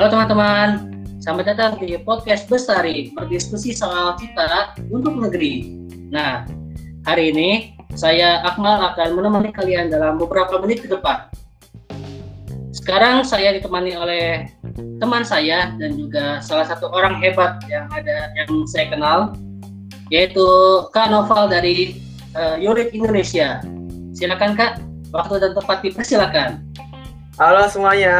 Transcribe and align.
Halo 0.00 0.16
teman-teman, 0.16 0.68
selamat 1.20 1.44
datang 1.52 1.72
di 1.76 1.92
podcast 2.00 2.48
Bestari 2.48 3.12
berdiskusi 3.12 3.76
soal 3.76 4.16
cita 4.16 4.72
untuk 4.88 5.12
negeri. 5.12 5.76
Nah, 6.08 6.48
hari 7.04 7.28
ini 7.28 7.76
saya 7.92 8.40
Akmal 8.48 8.80
akan 8.80 9.12
menemani 9.12 9.52
kalian 9.52 9.92
dalam 9.92 10.16
beberapa 10.16 10.56
menit 10.56 10.80
ke 10.80 10.88
depan. 10.88 11.28
Sekarang 12.72 13.28
saya 13.28 13.52
ditemani 13.52 13.92
oleh 13.92 14.48
teman 15.04 15.20
saya 15.20 15.76
dan 15.76 15.92
juga 15.92 16.40
salah 16.40 16.64
satu 16.64 16.88
orang 16.88 17.20
hebat 17.20 17.60
yang 17.68 17.84
ada 17.92 18.32
yang 18.40 18.48
saya 18.72 18.88
kenal, 18.88 19.36
yaitu 20.08 20.48
Kak 20.96 21.12
Noval 21.12 21.52
dari 21.52 22.00
uh, 22.40 22.56
Yurit 22.56 22.96
Indonesia. 22.96 23.60
Silakan 24.16 24.56
Kak, 24.56 24.80
waktu 25.12 25.44
dan 25.44 25.52
tempat 25.52 25.84
dipersilakan. 25.84 26.64
Halo 27.36 27.68
semuanya. 27.68 28.16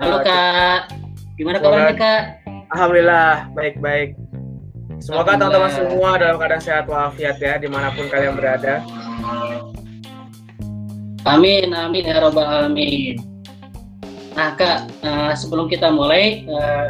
Halo 0.00 0.24
Kak, 0.24 0.96
gimana 1.36 1.60
kabarnya 1.60 1.92
Kak? 1.92 2.20
Alhamdulillah 2.72 3.52
baik-baik. 3.52 4.16
Semoga 4.96 5.36
teman-teman 5.36 5.68
semua 5.76 6.16
dalam 6.16 6.40
keadaan 6.40 6.64
sehat 6.64 6.88
walafiat 6.88 7.36
ya 7.36 7.60
di 7.60 7.68
mana 7.68 7.92
pun 7.92 8.08
kalian 8.08 8.32
berada. 8.32 8.80
Amin, 11.28 11.76
amin 11.76 12.08
ya 12.08 12.16
robbal 12.16 12.48
alamin. 12.48 13.20
Nah 14.40 14.56
kak, 14.56 14.88
uh, 15.04 15.36
sebelum 15.36 15.68
kita 15.68 15.92
mulai, 15.92 16.48
uh, 16.48 16.88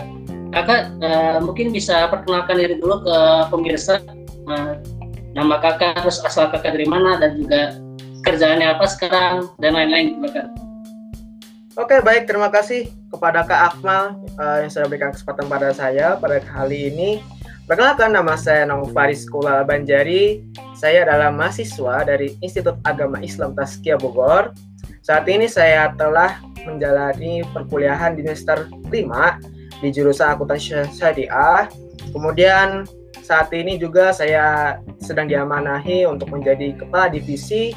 kakak 0.54 0.94
uh, 1.02 1.42
mungkin 1.42 1.74
bisa 1.74 2.06
perkenalkan 2.14 2.62
diri 2.62 2.78
dulu 2.78 3.02
ke 3.02 3.18
pemirsa. 3.50 3.98
Uh, 4.46 4.78
nama 5.34 5.58
kakak, 5.58 5.98
terus 5.98 6.22
asal 6.22 6.46
kakak 6.54 6.78
dari 6.78 6.86
mana, 6.86 7.18
dan 7.18 7.42
juga 7.42 7.74
kerjaannya 8.22 8.70
apa 8.70 8.86
sekarang, 8.86 9.50
dan 9.58 9.74
lain-lain. 9.74 10.14
Oke, 11.78 12.02
baik. 12.02 12.26
Terima 12.26 12.50
kasih 12.50 12.90
kepada 13.14 13.46
Kak 13.46 13.60
Akmal 13.78 14.18
uh, 14.42 14.58
yang 14.58 14.70
sudah 14.74 14.90
berikan 14.90 15.14
kesempatan 15.14 15.46
pada 15.46 15.70
saya 15.70 16.18
pada 16.18 16.42
kali 16.42 16.90
ini. 16.90 17.22
Perkenalkan 17.70 18.10
nama 18.10 18.34
saya 18.34 18.66
Nong 18.66 18.90
Faris 18.90 19.22
Kula 19.30 19.62
Banjari. 19.62 20.42
Saya 20.74 21.06
adalah 21.06 21.30
mahasiswa 21.30 22.02
dari 22.02 22.34
Institut 22.42 22.74
Agama 22.82 23.22
Islam 23.22 23.54
Taskia 23.54 23.94
Bogor. 23.94 24.50
Saat 25.06 25.30
ini 25.30 25.46
saya 25.46 25.94
telah 25.94 26.42
menjalani 26.66 27.46
perkuliahan 27.54 28.18
di 28.18 28.26
semester 28.26 28.66
5 28.90 28.90
di 29.78 29.88
jurusan 29.94 30.26
akuntansi 30.34 30.90
syariah. 30.90 31.70
Kemudian 32.10 32.82
saat 33.22 33.54
ini 33.54 33.78
juga 33.78 34.10
saya 34.10 34.74
sedang 34.98 35.30
diamanahi 35.30 36.02
untuk 36.02 36.34
menjadi 36.34 36.74
kepala 36.74 37.06
divisi 37.14 37.70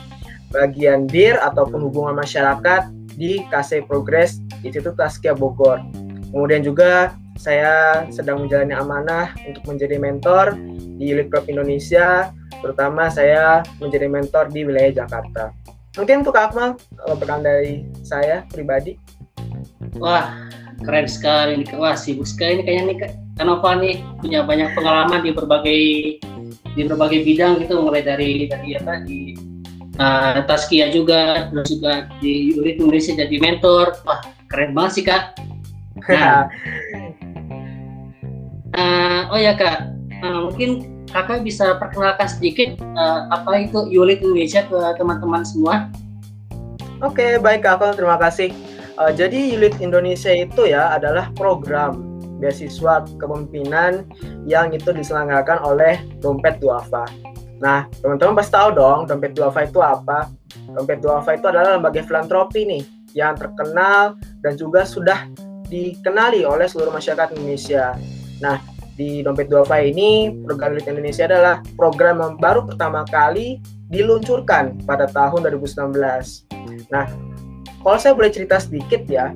bagian 0.49 1.05
DIR 1.05 1.37
ataupun 1.45 1.85
hubungan 1.85 2.17
masyarakat 2.17 3.02
di 3.17 3.43
KC 3.49 3.85
Progress 3.85 4.41
Institut 4.65 4.97
Taskia 4.97 5.33
Bogor. 5.37 5.81
Kemudian 6.33 6.65
juga 6.65 7.13
saya 7.37 8.05
sedang 8.09 8.45
menjalani 8.45 8.73
amanah 8.73 9.33
untuk 9.45 9.65
menjadi 9.69 9.97
mentor 9.97 10.57
di 10.97 11.13
Club 11.29 11.45
Indonesia, 11.49 12.33
terutama 12.61 13.09
saya 13.09 13.61
menjadi 13.77 14.07
mentor 14.09 14.49
di 14.49 14.65
wilayah 14.65 15.05
Jakarta. 15.05 15.53
Mungkin 15.93 16.25
untuk 16.25 16.33
Akmal, 16.37 16.77
pekan 17.21 17.45
dari 17.45 17.85
saya 18.01 18.45
pribadi. 18.49 18.97
Wah, 20.01 20.49
keren 20.81 21.05
sekali 21.05 21.61
nih. 21.61 21.69
Wah, 21.77 21.93
sibuk 21.93 22.25
sekali 22.25 22.61
ini 22.61 22.63
kayaknya 22.65 22.83
nih 22.89 22.97
Kanova 23.33 23.77
nih 23.77 23.97
punya 24.21 24.45
banyak 24.45 24.77
pengalaman 24.77 25.25
di 25.25 25.31
berbagai 25.33 25.81
di 26.73 26.81
berbagai 26.85 27.25
bidang 27.25 27.61
gitu 27.65 27.81
mulai 27.81 28.01
dari 28.05 28.45
dari 28.49 28.77
apa 28.77 29.01
di 29.05 29.33
uh, 29.99 30.41
Taskia 30.45 30.89
juga 30.89 31.49
terus 31.49 31.67
juga 31.69 32.07
di 32.21 32.53
Unit 32.57 32.79
Indonesia 32.79 33.13
jadi 33.17 33.37
mentor. 33.41 33.97
Wah 34.07 34.21
keren 34.49 34.73
banget 34.77 34.91
sih 35.01 35.03
kak. 35.05 35.37
Nah, 36.09 36.49
uh, 38.77 39.21
oh 39.33 39.39
ya 39.39 39.53
kak. 39.57 39.89
Uh, 40.23 40.47
mungkin 40.49 41.03
kakak 41.11 41.45
bisa 41.45 41.77
perkenalkan 41.77 42.25
sedikit 42.25 42.79
uh, 42.97 43.29
apa 43.29 43.69
itu 43.69 43.85
Unit 43.91 44.23
Indonesia 44.23 44.65
ke 44.65 44.79
teman-teman 44.97 45.45
semua? 45.45 45.91
Oke, 47.03 47.35
baik 47.35 47.67
Kak, 47.67 47.99
terima 47.99 48.15
kasih. 48.15 48.55
Uh, 48.95 49.11
jadi 49.11 49.59
Unit 49.59 49.75
Indonesia 49.83 50.31
itu 50.31 50.71
ya 50.71 50.95
adalah 50.95 51.27
program 51.35 52.13
beasiswa 52.39 53.03
kepemimpinan 53.19 54.07
yang 54.47 54.71
itu 54.71 54.91
diselenggarakan 54.95 55.59
oleh 55.67 55.99
Dompet 56.23 56.63
Duafa. 56.63 57.03
Nah, 57.63 57.87
teman-teman 58.03 58.35
pasti 58.35 58.51
tahu 58.51 58.75
dong 58.75 59.07
dompet 59.07 59.31
duafa 59.31 59.63
itu 59.63 59.79
apa. 59.79 60.27
Dompet 60.67 60.99
duafa 60.99 61.39
itu 61.39 61.47
adalah 61.47 61.79
lembaga 61.79 62.03
filantropi 62.03 62.67
nih 62.67 62.83
yang 63.15 63.39
terkenal 63.39 64.19
dan 64.43 64.59
juga 64.59 64.83
sudah 64.83 65.31
dikenali 65.71 66.43
oleh 66.43 66.67
seluruh 66.67 66.91
masyarakat 66.91 67.39
Indonesia. 67.39 67.95
Nah, 68.43 68.59
di 68.99 69.23
dompet 69.23 69.47
duafa 69.47 69.79
ini 69.79 70.35
program 70.43 70.75
Elit 70.75 70.91
Indonesia 70.91 71.23
adalah 71.23 71.63
program 71.79 72.19
yang 72.19 72.35
baru 72.35 72.67
pertama 72.67 73.07
kali 73.07 73.63
diluncurkan 73.87 74.83
pada 74.83 75.07
tahun 75.07 75.47
2019. 75.47 75.95
Nah, 76.91 77.07
kalau 77.79 77.97
saya 77.97 78.11
boleh 78.11 78.29
cerita 78.29 78.59
sedikit 78.59 79.07
ya, 79.07 79.31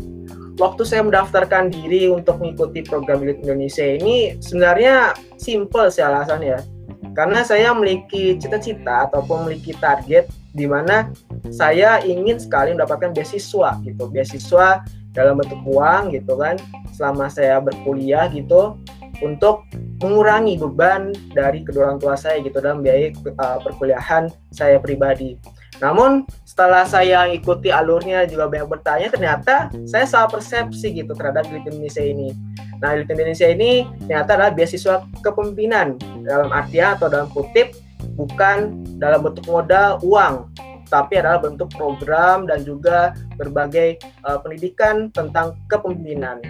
waktu 0.60 0.84
saya 0.84 1.00
mendaftarkan 1.08 1.72
diri 1.72 2.12
untuk 2.12 2.44
mengikuti 2.44 2.84
program 2.84 3.24
Elit 3.24 3.40
Indonesia 3.40 3.88
ini 3.88 4.36
sebenarnya 4.44 5.16
simple 5.40 5.88
sih 5.88 6.04
alasannya 6.04 6.77
karena 7.18 7.42
saya 7.42 7.74
memiliki 7.74 8.38
cita-cita 8.38 9.10
ataupun 9.10 9.50
memiliki 9.50 9.74
target 9.82 10.30
di 10.54 10.70
mana 10.70 11.10
saya 11.50 11.98
ingin 12.06 12.38
sekali 12.38 12.78
mendapatkan 12.78 13.10
beasiswa 13.10 13.82
gitu 13.82 14.06
beasiswa 14.14 14.86
dalam 15.18 15.42
bentuk 15.42 15.58
uang 15.66 16.14
gitu 16.14 16.38
kan 16.38 16.62
selama 16.94 17.26
saya 17.26 17.58
berkuliah 17.58 18.30
gitu 18.30 18.78
untuk 19.26 19.66
mengurangi 19.98 20.62
beban 20.62 21.10
dari 21.34 21.66
kedua 21.66 21.90
orang 21.90 21.98
tua 21.98 22.14
saya 22.14 22.38
gitu 22.46 22.62
dalam 22.62 22.86
biaya 22.86 23.10
uh, 23.42 23.58
perkuliahan 23.66 24.30
saya 24.54 24.78
pribadi. 24.78 25.42
Namun 25.82 26.26
setelah 26.46 26.86
saya 26.86 27.26
ikuti 27.30 27.74
alurnya 27.74 28.30
juga 28.30 28.46
banyak 28.50 28.70
bertanya 28.70 29.08
ternyata 29.10 29.74
saya 29.90 30.06
salah 30.06 30.30
persepsi 30.30 31.02
gitu 31.02 31.18
terhadap 31.18 31.50
Indonesia 31.50 32.02
ini. 32.02 32.34
Nah, 32.78 32.94
Elite 32.94 33.14
Indonesia 33.14 33.48
ini 33.50 33.86
ternyata 34.06 34.38
adalah 34.38 34.54
beasiswa 34.54 34.96
kepemimpinan 35.26 35.98
dalam 36.22 36.54
artian 36.54 36.94
atau 36.98 37.10
dalam 37.10 37.28
kutip 37.34 37.74
bukan 38.14 38.86
dalam 39.02 39.26
bentuk 39.26 39.46
modal 39.50 39.98
uang, 40.06 40.50
tapi 40.90 41.20
adalah 41.22 41.42
bentuk 41.42 41.70
program 41.74 42.46
dan 42.46 42.62
juga 42.62 43.14
berbagai 43.38 44.02
uh, 44.26 44.38
pendidikan 44.42 45.10
tentang 45.14 45.58
kepemimpinan. 45.70 46.42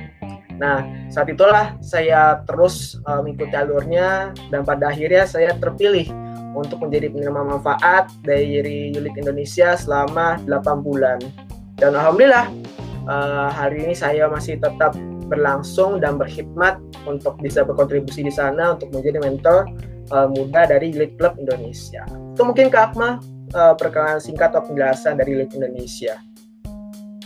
Nah, 0.57 0.81
saat 1.13 1.29
itulah 1.29 1.77
saya 1.85 2.41
terus 2.49 2.97
uh, 3.05 3.21
mengikuti 3.21 3.53
alurnya 3.53 4.33
dan 4.49 4.65
pada 4.65 4.89
akhirnya 4.89 5.29
saya 5.29 5.53
terpilih 5.53 6.09
untuk 6.57 6.81
menjadi 6.81 7.13
penerima 7.13 7.41
manfaat 7.45 8.09
dari 8.25 8.89
Unit 8.89 9.13
Indonesia 9.13 9.77
selama 9.77 10.41
8 10.49 10.81
bulan. 10.81 11.21
Dan 11.77 11.93
alhamdulillah 11.93 12.49
uh, 13.05 13.53
hari 13.53 13.85
ini 13.85 13.93
saya 13.93 14.25
masih 14.25 14.57
tetap 14.57 14.97
berlangsung 15.27 15.99
dan 15.99 16.15
berkhidmat 16.15 16.79
untuk 17.05 17.37
bisa 17.43 17.67
berkontribusi 17.67 18.23
di 18.25 18.33
sana 18.33 18.73
untuk 18.75 18.91
menjadi 18.95 19.19
mentor 19.21 19.67
uh, 20.11 20.27
muda 20.31 20.67
dari 20.67 20.95
Elite 20.95 21.15
Club 21.19 21.35
Indonesia. 21.37 22.03
Itu 22.33 22.47
mungkin 22.47 22.71
Kak 22.71 22.95
Akmal 22.95 23.19
uh, 23.53 23.75
perkenalan 23.75 24.23
singkat 24.23 24.55
atau 24.55 24.63
penjelasan 24.65 25.19
dari 25.19 25.37
Elite 25.37 25.55
Indonesia. 25.59 26.15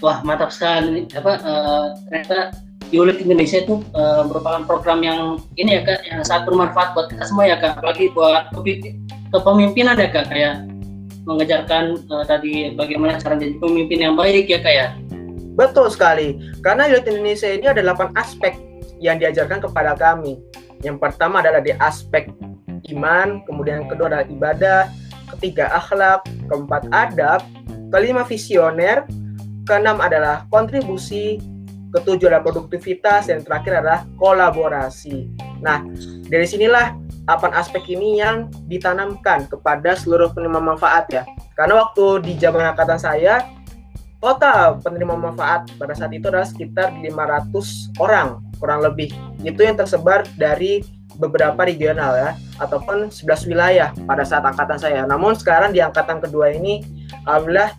Wah 0.02 0.26
mantap 0.26 0.50
sekali 0.50 1.06
apa 1.14 1.38
uh, 1.46 1.86
ternyata 2.10 2.52
Elite 2.92 3.24
Indonesia 3.24 3.64
itu 3.64 3.80
uh, 3.96 4.28
merupakan 4.28 4.68
program 4.68 5.00
yang 5.00 5.40
ini 5.56 5.80
ya 5.80 5.82
kak 5.88 6.04
yang 6.12 6.20
sangat 6.28 6.52
bermanfaat 6.52 6.92
buat 6.92 7.08
kita 7.08 7.24
semua 7.24 7.48
ya 7.48 7.56
kak 7.56 7.80
apalagi 7.80 8.12
buat 8.12 8.52
kepemimpinan 9.32 9.96
ya 9.96 10.10
kak 10.12 10.28
kayak 10.28 10.68
mengejarkan 11.24 12.02
uh, 12.12 12.26
tadi 12.28 12.76
bagaimana 12.76 13.16
cara 13.16 13.40
menjadi 13.40 13.56
pemimpin 13.64 14.00
yang 14.04 14.16
baik 14.20 14.50
ya 14.52 14.60
kak 14.60 14.74
ya 14.76 14.88
Betul 15.56 15.92
sekali, 15.92 16.40
karena 16.64 16.88
Youth 16.88 17.08
Indonesia 17.08 17.52
ini 17.52 17.68
ada 17.68 17.84
8 17.84 18.16
aspek 18.16 18.56
yang 19.04 19.20
diajarkan 19.20 19.60
kepada 19.60 19.98
kami. 20.00 20.40
Yang 20.82 20.98
pertama 21.02 21.44
adalah 21.44 21.60
di 21.60 21.76
aspek 21.78 22.32
iman, 22.96 23.44
kemudian 23.46 23.86
yang 23.86 23.90
kedua 23.92 24.10
adalah 24.10 24.26
ibadah, 24.26 24.82
ketiga 25.36 25.70
akhlak, 25.76 26.26
keempat 26.50 26.88
adab, 26.90 27.42
kelima 27.92 28.24
visioner, 28.26 29.06
keenam 29.68 30.00
adalah 30.02 30.48
kontribusi, 30.50 31.38
ketujuh 31.92 32.32
adalah 32.32 32.46
produktivitas, 32.48 33.30
dan 33.30 33.44
terakhir 33.44 33.84
adalah 33.84 34.08
kolaborasi. 34.18 35.30
Nah, 35.62 35.84
dari 36.32 36.48
sinilah 36.48 36.96
8 37.30 37.54
aspek 37.54 37.86
ini 37.94 38.18
yang 38.18 38.50
ditanamkan 38.66 39.46
kepada 39.46 39.94
seluruh 39.94 40.34
penerima 40.34 40.74
manfaat 40.74 41.06
ya. 41.14 41.24
Karena 41.54 41.86
waktu 41.86 42.26
di 42.26 42.34
zaman 42.42 42.74
angkatan 42.74 42.98
saya, 42.98 43.46
total 44.22 44.78
penerima 44.80 45.18
manfaat 45.18 45.68
pada 45.76 45.98
saat 45.98 46.14
itu 46.14 46.30
adalah 46.30 46.46
sekitar 46.46 46.94
500 46.94 47.98
orang 47.98 48.38
kurang 48.62 48.86
lebih. 48.86 49.10
Itu 49.42 49.66
yang 49.66 49.76
tersebar 49.76 50.24
dari 50.38 50.86
beberapa 51.18 51.58
regional 51.68 52.16
ya 52.16 52.32
ataupun 52.62 53.10
11 53.10 53.50
wilayah 53.50 53.90
pada 54.06 54.24
saat 54.24 54.46
angkatan 54.46 54.80
saya. 54.80 55.04
Namun 55.10 55.36
sekarang 55.36 55.74
di 55.74 55.82
angkatan 55.82 56.22
kedua 56.22 56.54
ini 56.54 56.86
alhamdulillah 57.26 57.74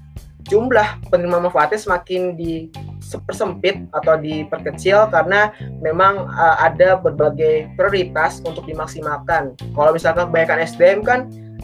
jumlah 0.50 0.88
penerima 1.08 1.48
manfaatnya 1.48 1.78
semakin 1.78 2.34
di 2.34 2.68
dipersempit 3.02 3.90
atau 3.90 4.14
diperkecil 4.16 5.10
karena 5.10 5.50
memang 5.82 6.30
uh, 6.30 6.56
ada 6.62 6.96
berbagai 6.96 7.68
prioritas 7.74 8.38
untuk 8.46 8.64
dimaksimalkan. 8.64 9.58
Kalau 9.74 9.90
misalkan 9.92 10.30
kebanyakan 10.30 10.58
SDM 10.62 11.00
kan 11.02 11.20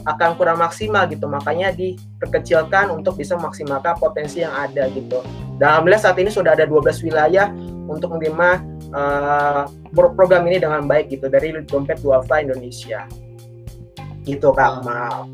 akan 0.07 0.39
kurang 0.39 0.63
maksimal 0.63 1.07
gitu, 1.11 1.27
makanya 1.27 1.75
diperkecilkan 1.75 2.91
untuk 2.91 3.19
bisa 3.19 3.35
memaksimalkan 3.35 3.99
potensi 3.99 4.43
yang 4.43 4.55
ada 4.55 4.87
gitu. 4.91 5.19
Dan 5.59 5.75
alhamdulillah 5.75 6.03
saat 6.03 6.17
ini 6.19 6.31
sudah 6.31 6.55
ada 6.55 6.63
12 6.63 7.03
wilayah 7.03 7.51
untuk 7.89 8.15
menerima 8.15 8.49
uh, 8.95 9.63
program 9.91 10.47
ini 10.47 10.61
dengan 10.61 10.85
baik 10.85 11.11
gitu 11.11 11.27
dari 11.27 11.51
dompet 11.65 11.99
duafa 11.99 12.39
Indonesia. 12.39 13.03
Gitu 14.23 14.47
Kak 14.53 14.85
Mal. 14.85 15.25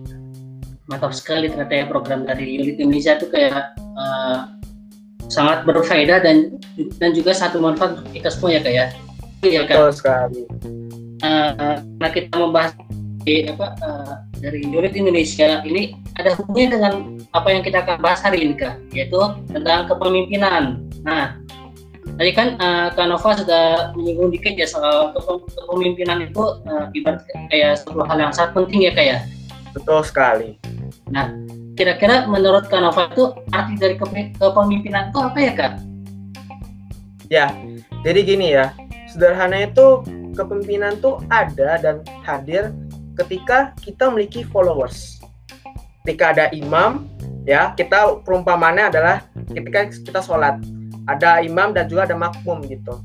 Mantap 0.86 1.13
sekali 1.18 1.50
ternyata 1.50 1.74
ya 1.74 1.86
program 1.90 2.24
dari 2.25 2.62
Unit 2.62 2.78
Indonesia 2.78 3.18
itu 3.18 3.28
kayak 3.30 3.74
uh, 3.98 4.55
sangat 5.36 5.68
berfaedah 5.68 6.24
dan 6.24 6.56
dan 6.96 7.12
juga 7.12 7.36
satu 7.36 7.60
manfaat 7.60 8.00
untuk 8.00 8.16
kita 8.16 8.32
semua 8.32 8.56
ya 8.56 8.60
kak 8.64 8.74
ya. 8.74 8.86
Iya 9.44 9.60
Betul 9.68 9.92
sekali. 9.92 10.42
Uh, 11.20 11.84
nah 12.00 12.10
kita 12.12 12.32
membahas 12.40 12.72
di, 13.26 13.50
apa 13.50 13.74
uh, 13.82 14.14
dari 14.40 14.62
unit 14.64 14.94
Indonesia 14.94 15.60
ini 15.66 15.98
ada 16.16 16.38
hubungannya 16.38 16.70
dengan 16.72 16.94
apa 17.34 17.48
yang 17.52 17.62
kita 17.66 17.82
akan 17.84 17.98
bahas 18.00 18.22
hari 18.24 18.48
ini 18.48 18.56
kak, 18.56 18.80
yaitu 18.96 19.20
tentang 19.52 19.90
kepemimpinan. 19.90 20.80
Nah, 21.04 21.36
tadi 22.16 22.32
kan 22.32 22.56
uh, 22.62 22.94
Kak 22.94 23.10
Nova 23.10 23.36
sudah 23.36 23.92
menyinggung 23.98 24.32
dikit 24.32 24.54
ya 24.56 24.70
soal 24.70 25.12
kepemimpinan 25.58 26.30
itu 26.30 26.44
uh, 26.70 26.88
ibarat 26.96 27.26
kayak 27.52 27.82
satu 27.82 28.06
hal 28.06 28.18
yang 28.18 28.32
sangat 28.32 28.56
penting 28.56 28.88
ya 28.88 28.92
kak 28.94 29.06
ya. 29.06 29.18
Betul 29.76 30.00
sekali. 30.08 30.50
Nah, 31.12 31.34
kira-kira 31.75 32.25
menurut 32.25 32.72
Kak 32.72 32.81
Nova 32.81 33.12
itu 33.12 33.36
arti 33.51 33.75
dari 33.75 33.95
kepemimpinan 34.39 35.12
itu 35.12 35.19
apa 35.19 35.38
ya 35.38 35.54
Kak? 35.54 35.74
Ya, 37.27 37.45
jadi 38.07 38.19
gini 38.24 38.56
ya, 38.56 38.72
sederhana 39.12 39.68
itu 39.68 40.01
kepemimpinan 40.36 41.00
tuh 41.04 41.19
ada 41.27 41.75
dan 41.80 42.01
hadir 42.24 42.72
ketika 43.19 43.75
kita 43.83 44.07
memiliki 44.07 44.48
followers. 44.48 45.19
Ketika 46.06 46.38
ada 46.38 46.45
imam, 46.54 47.10
ya 47.50 47.74
kita 47.74 48.22
perumpamannya 48.24 48.94
adalah 48.94 49.25
ketika 49.50 49.89
kita 49.89 50.22
sholat, 50.22 50.62
ada 51.10 51.42
imam 51.42 51.74
dan 51.74 51.89
juga 51.89 52.06
ada 52.07 52.16
makmum 52.16 52.62
gitu. 52.69 53.01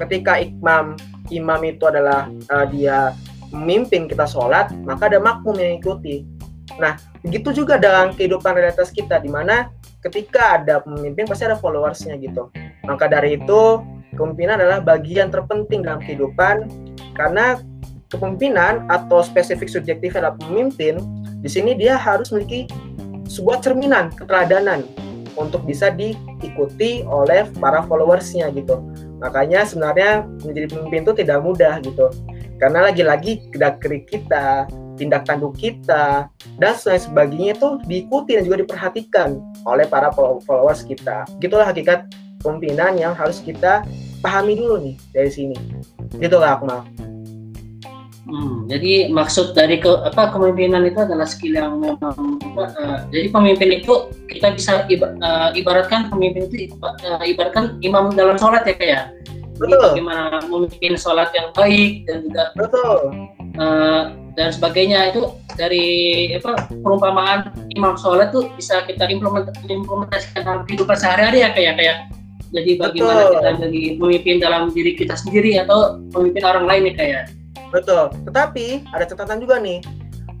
Ketika 0.00 0.40
imam 0.40 0.96
imam 1.28 1.60
itu 1.62 1.84
adalah 1.84 2.32
uh, 2.48 2.64
dia 2.64 3.12
memimpin 3.52 4.08
kita 4.08 4.24
sholat, 4.24 4.72
maka 4.86 5.10
ada 5.12 5.20
makmum 5.20 5.58
yang 5.58 5.76
ikuti. 5.76 6.24
Nah, 6.78 7.00
begitu 7.24 7.64
juga 7.64 7.80
dalam 7.80 8.14
kehidupan 8.14 8.54
realitas 8.54 8.94
kita, 8.94 9.18
di 9.18 9.32
mana 9.32 9.72
ketika 10.04 10.60
ada 10.60 10.84
pemimpin 10.84 11.26
pasti 11.26 11.48
ada 11.48 11.58
followersnya 11.58 12.14
gitu. 12.20 12.52
Maka 12.86 13.10
dari 13.10 13.40
itu, 13.40 13.82
kepemimpinan 14.14 14.60
adalah 14.60 14.80
bagian 14.84 15.32
terpenting 15.32 15.82
dalam 15.82 16.00
kehidupan, 16.04 16.70
karena 17.16 17.58
kepemimpinan 18.10 18.86
atau 18.90 19.22
spesifik 19.22 19.70
subjektif 19.70 20.14
adalah 20.14 20.36
pemimpin, 20.38 20.98
di 21.40 21.48
sini 21.48 21.74
dia 21.74 21.96
harus 21.96 22.30
memiliki 22.30 22.68
sebuah 23.30 23.62
cerminan 23.62 24.10
keteladanan 24.12 24.82
untuk 25.38 25.62
bisa 25.62 25.94
diikuti 25.94 27.06
oleh 27.06 27.46
para 27.62 27.86
followersnya 27.86 28.50
gitu. 28.50 28.82
Makanya 29.22 29.62
sebenarnya 29.62 30.26
menjadi 30.42 30.66
pemimpin 30.74 31.00
itu 31.06 31.12
tidak 31.22 31.38
mudah 31.44 31.78
gitu. 31.84 32.10
Karena 32.58 32.90
lagi-lagi 32.90 33.46
gerak 33.54 33.80
kita, 34.10 34.66
tindak 35.00 35.24
tanduk 35.24 35.56
kita 35.56 36.28
dan 36.60 36.72
sebagainya 36.76 37.56
itu 37.56 37.80
diikuti 37.88 38.36
dan 38.36 38.44
juga 38.44 38.60
diperhatikan 38.60 39.40
oleh 39.64 39.88
para 39.88 40.12
followers 40.12 40.84
kita. 40.84 41.24
Gitulah 41.40 41.72
hakikat 41.72 42.12
pemimpinan 42.44 43.00
yang 43.00 43.16
harus 43.16 43.40
kita 43.40 43.88
pahami 44.20 44.60
dulu 44.60 44.76
nih 44.84 44.96
dari 45.16 45.30
sini. 45.32 45.56
Gitu 46.20 46.36
lah 46.36 46.60
Akmal. 46.60 46.84
Hmm, 48.30 48.70
jadi 48.70 49.10
maksud 49.10 49.58
dari 49.58 49.82
ke, 49.82 49.90
apa 49.90 50.30
kepemimpinan 50.30 50.86
itu 50.86 51.02
adalah 51.02 51.26
skill 51.26 51.56
yang 51.56 51.82
memang 51.82 52.38
uh, 52.54 53.02
jadi 53.10 53.26
pemimpin 53.32 53.82
itu 53.82 54.06
kita 54.30 54.54
bisa 54.54 54.86
iba, 54.86 55.18
uh, 55.18 55.50
ibaratkan 55.50 56.06
pemimpin 56.14 56.46
itu 56.46 56.70
uh, 56.78 57.24
ibaratkan 57.26 57.82
imam 57.82 58.14
dalam 58.14 58.38
sholat 58.38 58.62
ya 58.70 58.74
kayak 58.78 59.04
Betul. 59.58 59.82
bagaimana 59.82 60.38
memimpin 60.46 60.94
sholat 60.94 61.34
yang 61.34 61.50
baik 61.58 62.06
dan 62.06 62.22
juga 62.22 62.44
Betul. 62.54 62.98
Uh, 63.58 64.14
dan 64.38 64.54
sebagainya 64.54 65.14
itu 65.14 65.30
dari 65.58 65.86
apa 66.34 66.70
perumpamaan 66.70 67.50
imam 67.74 67.98
sholat 67.98 68.30
tuh 68.30 68.48
bisa 68.54 68.82
kita 68.86 69.10
implement, 69.10 69.50
implementasikan 69.66 70.46
dalam 70.46 70.62
kehidupan 70.64 70.96
sehari-hari 70.96 71.42
ya 71.44 71.50
kayak 71.52 71.74
kayak 71.76 71.96
jadi 72.50 72.70
bagaimana 72.82 73.20
Betul. 73.22 73.34
kita 73.34 73.50
jadi 73.66 73.80
pemimpin 73.98 74.36
dalam 74.42 74.62
diri 74.74 74.92
kita 74.98 75.14
sendiri 75.14 75.58
atau 75.62 76.02
pemimpin 76.10 76.42
orang 76.42 76.66
lain 76.66 76.90
ya 76.90 76.94
kayak 76.98 77.24
Betul. 77.70 78.10
Tetapi 78.26 78.90
ada 78.90 79.04
catatan 79.06 79.38
juga 79.38 79.62
nih. 79.62 79.80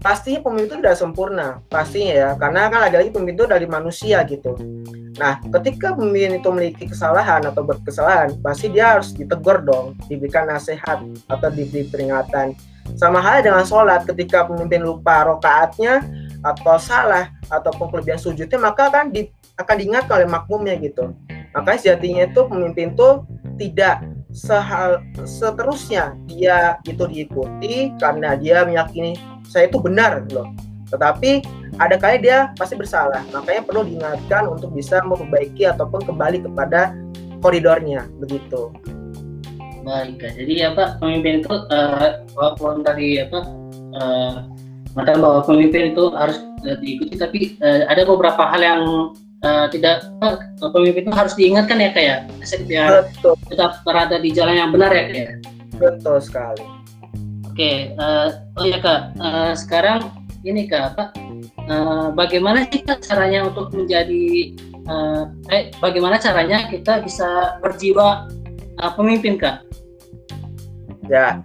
Pastinya 0.00 0.40
pemimpin 0.40 0.66
itu 0.66 0.76
tidak 0.80 0.96
sempurna, 0.96 1.48
pastinya 1.68 2.14
ya. 2.16 2.28
Karena 2.40 2.72
kan 2.72 2.80
lagi-lagi 2.88 3.10
pemimpin 3.12 3.36
itu 3.36 3.46
dari 3.46 3.66
manusia 3.68 4.24
gitu. 4.26 4.56
Nah, 5.20 5.36
ketika 5.60 5.92
pemimpin 5.92 6.40
itu 6.40 6.48
memiliki 6.48 6.88
kesalahan 6.88 7.44
atau 7.44 7.60
berkesalahan, 7.60 8.32
pasti 8.40 8.72
dia 8.72 8.96
harus 8.96 9.12
ditegur 9.12 9.60
dong, 9.60 9.92
diberikan 10.08 10.48
nasihat 10.48 11.04
atau 11.28 11.48
diberi 11.52 11.84
peringatan. 11.92 12.56
Sama 12.96 13.22
halnya 13.22 13.52
dengan 13.52 13.64
sholat, 13.66 14.06
ketika 14.08 14.46
pemimpin 14.48 14.82
lupa 14.82 15.26
rokaatnya 15.28 16.02
atau 16.40 16.76
salah 16.80 17.30
ataupun 17.52 17.92
kelebihan 17.92 18.20
sujudnya, 18.20 18.56
maka 18.56 18.88
akan 18.88 19.12
di, 19.12 19.28
akan 19.60 19.74
diingatkan 19.76 20.24
oleh 20.24 20.28
makmumnya 20.28 20.74
gitu. 20.80 21.12
Makanya 21.52 21.78
sejatinya 21.78 22.22
itu 22.30 22.40
pemimpin 22.46 22.94
itu 22.94 23.08
tidak 23.60 24.06
sehal 24.30 25.02
seterusnya 25.26 26.14
dia 26.30 26.78
itu 26.86 27.02
diikuti 27.02 27.90
karena 27.98 28.38
dia 28.38 28.62
meyakini 28.62 29.18
saya 29.50 29.66
itu 29.66 29.82
benar 29.82 30.22
loh. 30.30 30.46
Tetapi 30.90 31.42
ada 31.78 31.94
kali 31.98 32.22
dia 32.22 32.50
pasti 32.58 32.74
bersalah, 32.74 33.22
makanya 33.30 33.62
perlu 33.62 33.86
diingatkan 33.86 34.50
untuk 34.50 34.74
bisa 34.74 34.98
memperbaiki 35.06 35.66
ataupun 35.70 36.02
kembali 36.02 36.42
kepada 36.46 36.94
koridornya 37.42 38.10
begitu. 38.18 38.74
Baik, 39.80 40.20
jadi 40.36 40.72
apa 40.72 41.00
pemimpin 41.00 41.40
itu 41.40 41.54
uh, 41.72 42.20
walaupun 42.36 42.84
dari 42.84 43.24
apa 43.24 43.40
uh, 43.96 44.44
bahwa 44.92 45.40
pemimpin 45.40 45.96
itu 45.96 46.12
harus 46.12 46.36
uh, 46.68 46.76
diikuti, 46.84 47.16
tapi 47.16 47.56
uh, 47.64 47.88
ada 47.88 48.04
beberapa 48.04 48.44
hal 48.44 48.60
yang 48.60 48.82
uh, 49.40 49.66
tidak 49.72 50.04
uh, 50.20 50.36
pemimpin 50.60 51.08
itu 51.08 51.12
harus 51.16 51.32
diingatkan 51.32 51.80
ya 51.80 51.90
kayak 51.96 52.18
ya, 52.68 53.08
tetap 53.48 53.80
berada 53.88 54.20
di 54.20 54.28
jalan 54.36 54.60
yang 54.60 54.70
benar 54.70 54.92
ya 54.92 55.04
kayak. 55.08 55.32
Betul 55.80 56.20
sekali. 56.20 56.64
Oke, 57.48 57.96
uh, 57.96 58.36
oh 58.60 58.66
ya 58.68 58.78
kak, 58.84 59.16
uh, 59.16 59.52
sekarang 59.56 60.12
ini 60.44 60.68
kak 60.68 60.92
apa? 60.92 61.04
Uh, 61.70 62.08
bagaimana 62.12 62.68
sih 62.68 62.84
kak 62.84 63.00
caranya 63.00 63.48
untuk 63.48 63.72
menjadi 63.72 64.56
uh, 64.88 65.24
eh 65.48 65.72
bagaimana 65.80 66.20
caranya 66.20 66.68
kita 66.68 67.00
bisa 67.04 67.56
berjiwa 67.64 68.28
uh, 68.80 68.92
pemimpin 68.96 69.36
kak? 69.36 69.62
Ya, 71.06 71.44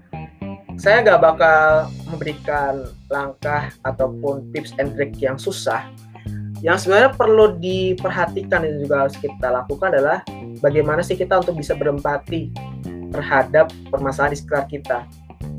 saya 0.80 1.04
nggak 1.04 1.20
bakal 1.20 1.92
memberikan 2.08 2.88
langkah 3.12 3.72
ataupun 3.84 4.52
tips 4.56 4.76
and 4.80 4.96
trick 4.96 5.16
yang 5.20 5.36
susah. 5.36 5.84
Yang 6.64 6.88
sebenarnya 6.88 7.12
perlu 7.14 7.60
diperhatikan 7.60 8.64
dan 8.64 8.80
juga 8.80 9.06
harus 9.06 9.16
kita 9.20 9.48
lakukan 9.52 9.92
adalah 9.92 10.24
bagaimana 10.64 11.04
sih 11.04 11.20
kita 11.20 11.44
untuk 11.44 11.60
bisa 11.60 11.76
berempati 11.76 12.50
terhadap 13.12 13.70
permasalahan 13.92 14.34
di 14.34 14.40
sekitar 14.40 14.66
kita. 14.66 14.98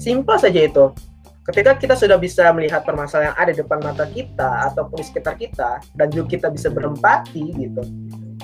Simpel 0.00 0.36
saja 0.40 0.60
itu. 0.66 0.92
Ketika 1.46 1.78
kita 1.78 1.94
sudah 1.94 2.18
bisa 2.18 2.50
melihat 2.50 2.82
permasalahan 2.82 3.30
yang 3.30 3.38
ada 3.38 3.50
di 3.54 3.58
depan 3.62 3.78
mata 3.78 4.02
kita 4.10 4.66
ataupun 4.66 4.98
di 4.98 5.06
sekitar 5.06 5.38
kita 5.38 5.78
dan 5.94 6.10
juga 6.10 6.26
kita 6.34 6.50
bisa 6.50 6.66
berempati 6.74 7.54
gitu, 7.54 7.86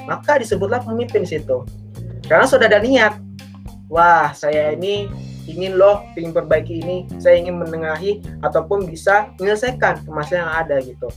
maka 0.06 0.38
disebutlah 0.38 0.86
pemimpin 0.86 1.26
situ. 1.26 1.66
Karena 2.32 2.48
sudah 2.48 2.64
ada 2.64 2.80
niat, 2.80 3.20
wah 3.92 4.32
saya 4.32 4.72
ini 4.72 5.04
ingin 5.44 5.76
loh 5.76 6.00
ingin 6.16 6.32
perbaiki 6.32 6.80
ini. 6.80 7.04
Saya 7.20 7.36
ingin 7.36 7.60
menengahi 7.60 8.24
ataupun 8.40 8.88
bisa 8.88 9.36
menyelesaikan 9.36 10.08
masalah 10.08 10.40
yang 10.40 10.52
ada 10.64 10.76
gitu. 10.80 11.12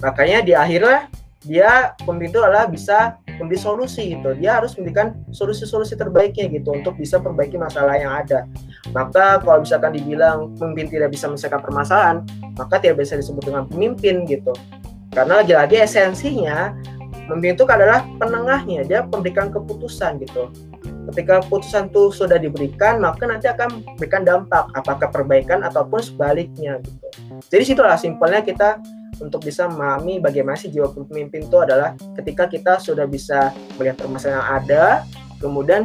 Makanya 0.00 0.40
di 0.40 0.56
akhirnya 0.56 1.12
dia 1.44 1.92
pemimpin 2.08 2.32
itu 2.32 2.40
adalah 2.40 2.64
bisa 2.64 3.20
memberi 3.36 3.60
solusi 3.60 4.16
gitu. 4.16 4.32
Dia 4.40 4.56
harus 4.56 4.72
memberikan 4.80 5.12
solusi-solusi 5.36 6.00
terbaiknya 6.00 6.48
gitu 6.48 6.72
untuk 6.72 6.96
bisa 6.96 7.20
perbaiki 7.20 7.60
masalah 7.60 8.00
yang 8.00 8.16
ada. 8.16 8.48
Maka 8.96 9.44
kalau 9.44 9.60
misalkan 9.60 9.92
dibilang 10.00 10.56
pemimpin 10.56 10.88
tidak 10.88 11.12
bisa 11.12 11.28
menyelesaikan 11.28 11.60
permasalahan 11.60 12.24
maka 12.56 12.80
tidak 12.80 13.04
bisa 13.04 13.20
disebut 13.20 13.52
dengan 13.52 13.68
pemimpin 13.68 14.24
gitu. 14.24 14.56
Karena 15.12 15.44
lagi-lagi 15.44 15.76
esensinya 15.78 16.72
pemimpin 17.26 17.56
itu 17.56 17.64
adalah 17.68 18.04
penengahnya 18.20 18.84
dia 18.84 19.00
memberikan 19.04 19.48
keputusan 19.48 20.20
gitu 20.22 20.50
ketika 21.12 21.44
putusan 21.46 21.92
itu 21.92 22.12
sudah 22.12 22.40
diberikan 22.40 23.00
maka 23.00 23.28
nanti 23.28 23.48
akan 23.48 23.84
memberikan 23.84 24.24
dampak 24.24 24.68
apakah 24.72 25.08
perbaikan 25.12 25.64
ataupun 25.64 26.00
sebaliknya 26.00 26.80
gitu 26.84 27.06
jadi 27.48 27.62
situlah 27.64 27.96
simpelnya 28.00 28.40
kita 28.40 28.80
untuk 29.22 29.46
bisa 29.46 29.70
memahami 29.70 30.18
bagaimana 30.18 30.58
sih 30.58 30.72
jiwa 30.72 30.90
pemimpin 30.90 31.46
itu 31.46 31.56
adalah 31.60 31.94
ketika 32.18 32.50
kita 32.50 32.72
sudah 32.82 33.06
bisa 33.06 33.54
melihat 33.78 34.00
permasalahan 34.00 34.34
yang 34.34 34.48
ada, 34.62 34.84
kemudian 35.38 35.82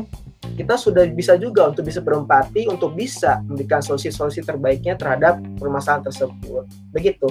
kita 0.57 0.79
sudah 0.79 1.05
bisa 1.13 1.37
juga 1.37 1.69
untuk 1.69 1.85
bisa 1.85 2.01
berempati 2.01 2.65
untuk 2.71 2.97
bisa 2.97 3.43
memberikan 3.45 3.83
solusi-solusi 3.83 4.41
terbaiknya 4.41 4.97
terhadap 4.97 5.37
permasalahan 5.61 6.09
tersebut. 6.09 6.65
Begitu. 6.89 7.27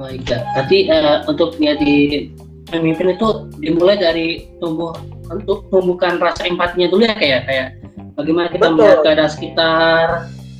Baik. 0.00 0.32
Berarti 0.32 0.78
uh, 0.88 1.28
untuk 1.28 1.60
menjadi 1.60 2.32
pemimpin 2.72 3.12
itu 3.12 3.28
dimulai 3.60 4.00
dari 4.00 4.48
tumbuh 4.56 4.96
untuk 5.28 5.68
tumbuhkan 5.68 6.16
rasa 6.16 6.48
empatinya 6.48 6.88
dulu 6.88 7.02
ya 7.04 7.14
kayak 7.14 7.40
kayak 7.46 7.68
bagaimana 8.16 8.48
kita 8.48 8.66
Betul. 8.70 8.76
melihat 8.78 8.98
keadaan 9.04 9.30
sekitar 9.30 10.06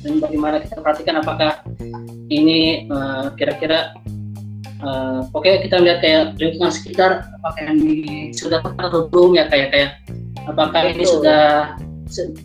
dan 0.01 0.13
bagaimana 0.19 0.55
kita 0.63 0.75
perhatikan 0.79 1.15
apakah 1.19 1.51
ini 2.31 2.87
uh, 2.87 3.31
kira-kira 3.35 3.95
uh, 4.83 5.27
pokoknya 5.31 5.57
kita 5.67 5.75
melihat 5.83 5.99
kayak 5.99 6.23
lingkungan 6.39 6.71
sekitar 6.71 7.11
apakah 7.41 7.63
ini 7.75 8.31
sudah 8.31 8.59
tepat 8.63 8.83
atau 8.87 9.07
belum 9.11 9.35
ya 9.35 9.45
kayak 9.51 9.67
kayak 9.75 9.91
apakah 10.47 10.81
Betul. 10.87 10.93
ini 10.95 11.03
sudah 11.07 11.43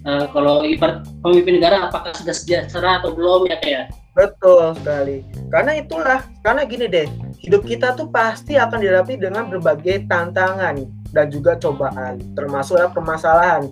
uh, 0.06 0.26
kalau 0.30 0.56
ibarat 0.66 1.06
pemimpin 1.22 1.58
negara 1.62 1.86
apakah 1.86 2.10
sudah 2.14 2.34
sejahtera 2.34 3.02
atau 3.02 3.14
belum 3.14 3.50
ya 3.50 3.56
kayak 3.62 3.84
Betul 4.16 4.72
sekali. 4.80 5.20
Karena 5.52 5.76
itulah, 5.76 6.24
karena 6.40 6.64
gini 6.64 6.88
deh, 6.88 7.04
hidup 7.36 7.68
kita 7.68 7.92
tuh 7.92 8.08
pasti 8.08 8.56
akan 8.56 8.80
dihadapi 8.80 9.20
dengan 9.20 9.44
berbagai 9.52 10.08
tantangan 10.08 10.88
dan 11.12 11.26
juga 11.28 11.60
cobaan, 11.60 12.16
termasuk 12.32 12.80
ya 12.80 12.88
permasalahan. 12.88 13.68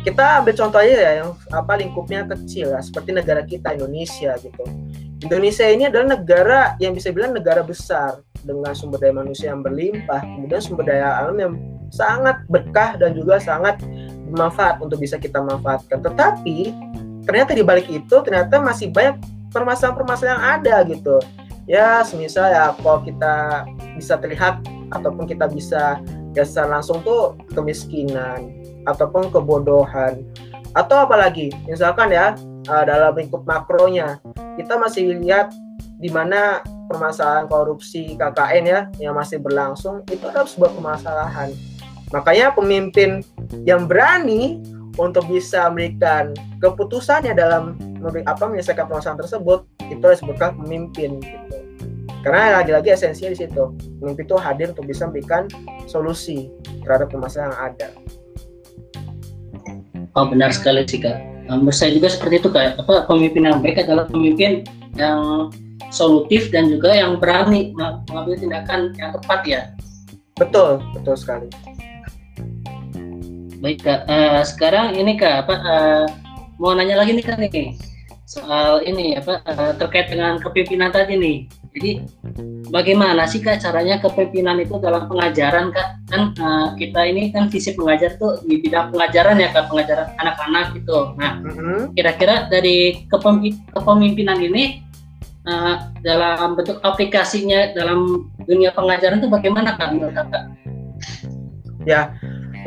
Kita 0.00 0.40
ambil 0.40 0.56
contoh 0.56 0.80
aja 0.80 0.96
ya 0.96 1.12
yang 1.20 1.30
apa 1.52 1.76
lingkupnya 1.76 2.24
kecil 2.24 2.72
ya, 2.72 2.80
seperti 2.80 3.12
negara 3.12 3.44
kita 3.44 3.76
Indonesia 3.76 4.32
gitu. 4.40 4.64
Indonesia 5.20 5.66
ini 5.68 5.92
adalah 5.92 6.16
negara 6.16 6.60
yang 6.80 6.96
bisa 6.96 7.12
bilang 7.12 7.36
negara 7.36 7.60
besar 7.60 8.20
dengan 8.40 8.72
sumber 8.72 8.96
daya 9.00 9.12
manusia 9.12 9.52
yang 9.52 9.60
berlimpah, 9.60 10.24
kemudian 10.24 10.60
sumber 10.64 10.88
daya 10.88 11.20
alam 11.20 11.36
yang 11.36 11.52
sangat 11.92 12.40
berkah 12.48 12.96
dan 12.96 13.12
juga 13.12 13.36
sangat 13.40 13.76
bermanfaat 14.32 14.80
untuk 14.80 15.00
bisa 15.04 15.20
kita 15.20 15.40
manfaatkan. 15.44 16.00
Tetapi 16.00 16.72
ternyata 17.28 17.52
di 17.52 17.64
balik 17.64 17.88
itu 17.92 18.16
ternyata 18.24 18.56
masih 18.62 18.88
banyak 18.88 19.35
permasalahan-permasalahan 19.56 20.36
yang 20.36 20.44
ada 20.60 20.76
gitu. 20.84 21.16
Ya 21.64 22.04
semisal 22.04 22.52
ya 22.52 22.76
kalau 22.78 23.00
kita 23.02 23.64
bisa 23.96 24.20
terlihat 24.20 24.60
ataupun 24.92 25.24
kita 25.24 25.48
bisa 25.48 25.98
secara 26.36 26.78
langsung 26.78 27.00
tuh 27.00 27.32
kemiskinan 27.56 28.52
ataupun 28.84 29.32
kebodohan 29.32 30.20
atau 30.76 31.08
apalagi 31.08 31.48
misalkan 31.64 32.12
ya 32.12 32.36
uh, 32.68 32.84
dalam 32.84 33.16
lingkup 33.16 33.48
makronya 33.48 34.20
kita 34.60 34.76
masih 34.76 35.16
lihat 35.16 35.48
di 35.96 36.12
mana 36.12 36.60
permasalahan 36.92 37.48
korupsi 37.48 38.20
KKN 38.20 38.64
ya 38.68 38.80
yang 39.00 39.16
masih 39.16 39.40
berlangsung 39.40 40.04
itu 40.12 40.28
adalah 40.28 40.44
sebuah 40.44 40.72
permasalahan. 40.76 41.50
Makanya 42.12 42.52
pemimpin 42.52 43.24
yang 43.64 43.88
berani 43.88 44.60
untuk 45.00 45.26
bisa 45.26 45.66
memberikan 45.72 46.36
keputusannya 46.60 47.32
dalam 47.32 47.80
apa 48.26 48.44
menyelesaikan 48.46 48.86
permasalahan 48.86 49.20
tersebut 49.22 49.66
itu 49.90 50.04
disebutkan 50.04 50.58
pemimpin 50.58 51.18
gitu. 51.22 51.56
Karena 52.26 52.58
lagi-lagi 52.58 52.90
esensinya 52.90 53.30
di 53.30 53.38
situ. 53.38 53.64
Pemimpin 54.02 54.26
itu 54.26 54.34
hadir 54.34 54.74
untuk 54.74 54.82
bisa 54.90 55.06
memberikan 55.06 55.46
solusi 55.86 56.50
terhadap 56.82 57.06
permasalahan 57.14 57.54
yang 57.54 57.60
ada. 57.70 57.88
Oh 60.18 60.26
benar 60.26 60.50
sekali 60.50 60.82
sih 60.90 60.98
kak. 60.98 61.22
Menurut 61.46 61.78
saya 61.78 61.94
juga 61.94 62.10
seperti 62.10 62.42
itu 62.42 62.48
kak. 62.50 62.82
Apa 62.82 63.06
pemimpin 63.06 63.46
yang 63.46 63.62
baik 63.62 63.86
adalah 63.86 64.10
pemimpin 64.10 64.66
yang 64.98 65.54
solutif 65.94 66.50
dan 66.50 66.66
juga 66.66 66.98
yang 66.98 67.22
berani 67.22 67.70
mengambil 68.10 68.34
tindakan 68.34 68.90
yang 68.98 69.14
tepat 69.14 69.40
ya. 69.46 69.60
Betul, 70.34 70.82
betul 70.98 71.14
sekali. 71.14 71.46
Baik 73.62 73.86
kak, 73.86 74.02
uh, 74.10 74.42
sekarang 74.42 74.98
ini 74.98 75.14
kak 75.14 75.46
apa 75.46 75.54
uh, 75.62 76.04
mau 76.58 76.74
nanya 76.74 77.00
lagi 77.00 77.14
nih 77.14 77.24
kak 77.24 77.38
nih 77.38 77.72
soal 78.26 78.82
ini 78.82 79.14
apa 79.14 79.38
uh, 79.46 79.72
terkait 79.78 80.10
dengan 80.10 80.42
kepemimpinan 80.42 80.90
tadi 80.90 81.14
nih. 81.14 81.38
Jadi 81.76 81.90
bagaimana 82.74 83.22
sih 83.30 83.38
kak 83.38 83.62
caranya 83.62 84.02
kepemimpinan 84.02 84.58
itu 84.58 84.82
dalam 84.82 85.06
pengajaran 85.06 85.70
kak? 85.70 85.88
Kan 86.10 86.34
uh, 86.42 86.74
kita 86.74 87.06
ini 87.06 87.30
kan 87.30 87.46
visi 87.46 87.70
pengajar 87.78 88.18
tuh 88.18 88.42
di 88.42 88.58
bidang 88.58 88.90
pengajaran 88.90 89.38
ya 89.38 89.54
kak 89.54 89.70
pengajaran 89.70 90.10
anak-anak 90.18 90.74
gitu. 90.74 91.14
Nah 91.14 91.38
mm-hmm. 91.38 91.94
kira-kira 91.94 92.50
dari 92.50 93.06
kepemimpinan 93.70 94.42
ini 94.42 94.82
uh, 95.46 95.86
dalam 96.02 96.58
bentuk 96.58 96.82
aplikasinya 96.82 97.78
dalam 97.78 98.26
dunia 98.42 98.74
pengajaran 98.74 99.22
itu 99.22 99.30
bagaimana 99.30 99.78
kak 99.78 99.94
menurut 99.94 100.18
kakak? 100.18 100.50
Ya 101.86 102.10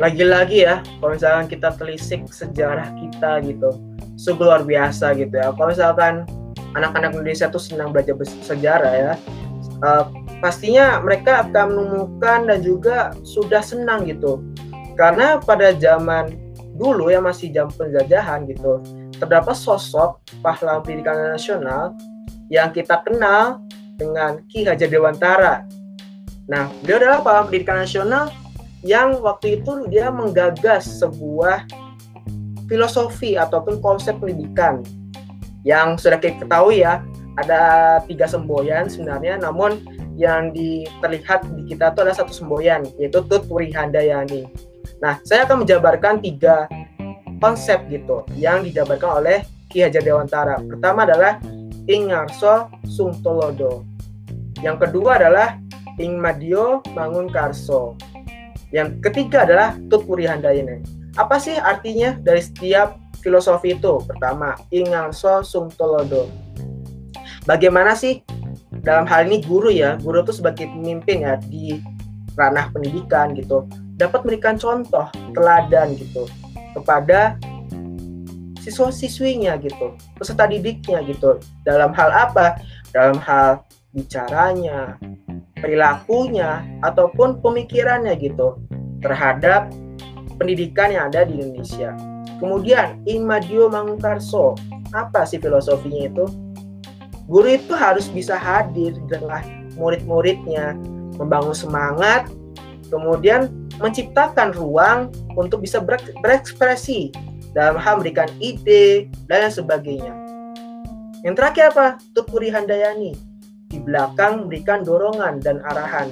lagi-lagi 0.00 0.64
ya 0.64 0.80
kalau 0.96 1.12
misalkan 1.12 1.44
kita 1.52 1.76
telisik 1.76 2.24
sejarah 2.32 2.88
kita 2.96 3.44
gitu 3.44 3.76
sungguh 4.20 4.44
luar 4.44 4.62
biasa 4.68 5.16
gitu 5.16 5.32
ya 5.32 5.48
kalau 5.56 5.72
misalkan 5.72 6.28
anak-anak 6.76 7.16
Indonesia 7.16 7.48
tuh 7.48 7.62
senang 7.62 7.88
belajar 7.88 8.12
sejarah 8.44 8.92
ya 8.92 9.12
uh, 9.80 10.04
pastinya 10.44 11.00
mereka 11.00 11.48
akan 11.48 11.66
menemukan 11.72 12.38
dan 12.44 12.58
juga 12.60 13.16
sudah 13.24 13.64
senang 13.64 14.04
gitu 14.04 14.44
karena 15.00 15.40
pada 15.40 15.72
zaman 15.72 16.36
dulu 16.76 17.08
ya 17.08 17.24
masih 17.24 17.48
jam 17.48 17.72
penjajahan 17.72 18.44
gitu 18.44 18.84
terdapat 19.16 19.56
sosok 19.56 20.20
pahlawan 20.44 20.84
pendidikan 20.84 21.16
nasional 21.32 21.96
yang 22.48 22.72
kita 22.72 23.00
kenal 23.04 23.60
dengan 24.00 24.40
Ki 24.48 24.64
Hajar 24.64 24.88
Dewantara. 24.88 25.68
Nah, 26.48 26.72
beliau 26.82 26.98
adalah 26.98 27.20
pahlawan 27.20 27.46
pendidikan 27.52 27.84
nasional 27.84 28.32
yang 28.80 29.20
waktu 29.20 29.60
itu 29.60 29.86
dia 29.92 30.08
menggagas 30.08 30.88
sebuah 30.98 31.68
filosofi 32.70 33.34
ataupun 33.34 33.82
konsep 33.82 34.14
pendidikan 34.22 34.86
yang 35.66 35.98
sudah 35.98 36.16
kita 36.22 36.46
ketahui 36.46 36.86
ya 36.86 37.02
ada 37.36 37.98
tiga 38.06 38.30
semboyan 38.30 38.86
sebenarnya 38.86 39.42
namun 39.42 39.82
yang 40.14 40.52
terlihat 41.00 41.48
di 41.56 41.74
kita 41.74 41.90
itu 41.90 42.00
ada 42.04 42.14
satu 42.14 42.32
semboyan 42.32 42.84
yaitu 43.00 43.24
Tut 43.24 43.48
Puri 43.48 43.72
Handayani. 43.72 44.46
Nah 45.00 45.16
saya 45.24 45.48
akan 45.48 45.64
menjabarkan 45.64 46.20
tiga 46.20 46.68
konsep 47.40 47.80
gitu 47.88 48.22
yang 48.36 48.60
dijabarkan 48.60 49.24
oleh 49.24 49.38
Ki 49.72 49.80
Hajar 49.80 50.04
Dewantara. 50.04 50.60
Pertama 50.60 51.08
adalah 51.08 51.40
Ing 51.88 52.12
Ngarso 52.12 52.68
Sung 52.84 53.16
Tolodo. 53.24 53.88
Yang 54.60 54.88
kedua 54.88 55.16
adalah 55.16 55.56
Ing 55.96 56.20
Madio 56.20 56.84
Mangun 56.92 57.32
Karso. 57.32 57.96
Yang 58.70 59.00
ketiga 59.08 59.48
adalah 59.48 59.72
Tutpuri 59.88 60.28
Handayane. 60.28 60.99
Apa 61.18 61.42
sih 61.42 61.58
artinya 61.58 62.14
dari 62.20 62.42
setiap 62.42 62.98
filosofi 63.24 63.74
itu? 63.74 64.02
Pertama, 64.06 64.54
Ingalso 64.70 65.42
Sungtolodo. 65.42 66.30
Bagaimana 67.48 67.96
sih 67.96 68.22
dalam 68.84 69.08
hal 69.08 69.26
ini 69.26 69.42
guru 69.42 69.72
ya, 69.72 69.98
guru 69.98 70.22
itu 70.22 70.38
sebagai 70.38 70.70
pemimpin 70.70 71.26
ya 71.26 71.34
di 71.40 71.80
ranah 72.38 72.70
pendidikan 72.70 73.34
gitu, 73.34 73.66
dapat 73.98 74.22
memberikan 74.24 74.56
contoh, 74.56 75.08
teladan 75.34 75.98
gitu 75.98 76.24
kepada 76.76 77.36
siswa-siswinya 78.60 79.56
gitu, 79.60 79.96
peserta 80.16 80.46
didiknya 80.46 81.02
gitu. 81.08 81.40
Dalam 81.64 81.90
hal 81.96 82.12
apa? 82.12 82.60
Dalam 82.92 83.18
hal 83.18 83.64
bicaranya, 83.90 85.00
perilakunya 85.58 86.62
ataupun 86.84 87.42
pemikirannya 87.42 88.14
gitu 88.20 88.60
terhadap 89.00 89.68
pendidikan 90.40 90.88
yang 90.88 91.12
ada 91.12 91.28
di 91.28 91.36
Indonesia. 91.36 91.92
Kemudian 92.40 93.04
Imadio 93.04 93.68
Mangkarso, 93.68 94.56
apa 94.96 95.28
sih 95.28 95.36
filosofinya 95.36 96.08
itu? 96.08 96.24
Guru 97.28 97.60
itu 97.60 97.76
harus 97.76 98.08
bisa 98.08 98.34
hadir 98.34 98.96
di 98.96 99.04
tengah 99.12 99.44
murid-muridnya, 99.76 100.74
membangun 101.20 101.52
semangat, 101.52 102.26
kemudian 102.88 103.52
menciptakan 103.78 104.56
ruang 104.56 105.12
untuk 105.36 105.62
bisa 105.62 105.78
berekspresi 106.24 107.12
dalam 107.52 107.76
hal 107.76 108.00
memberikan 108.00 108.26
ide 108.40 109.06
dan 109.28 109.46
lain 109.46 109.54
sebagainya. 109.54 110.14
Yang 111.20 111.34
terakhir 111.36 111.64
apa? 111.76 111.86
Tutpuri 112.16 112.48
Handayani, 112.48 113.12
di 113.68 113.78
belakang 113.78 114.48
memberikan 114.48 114.80
dorongan 114.80 115.38
dan 115.44 115.60
arahan. 115.68 116.08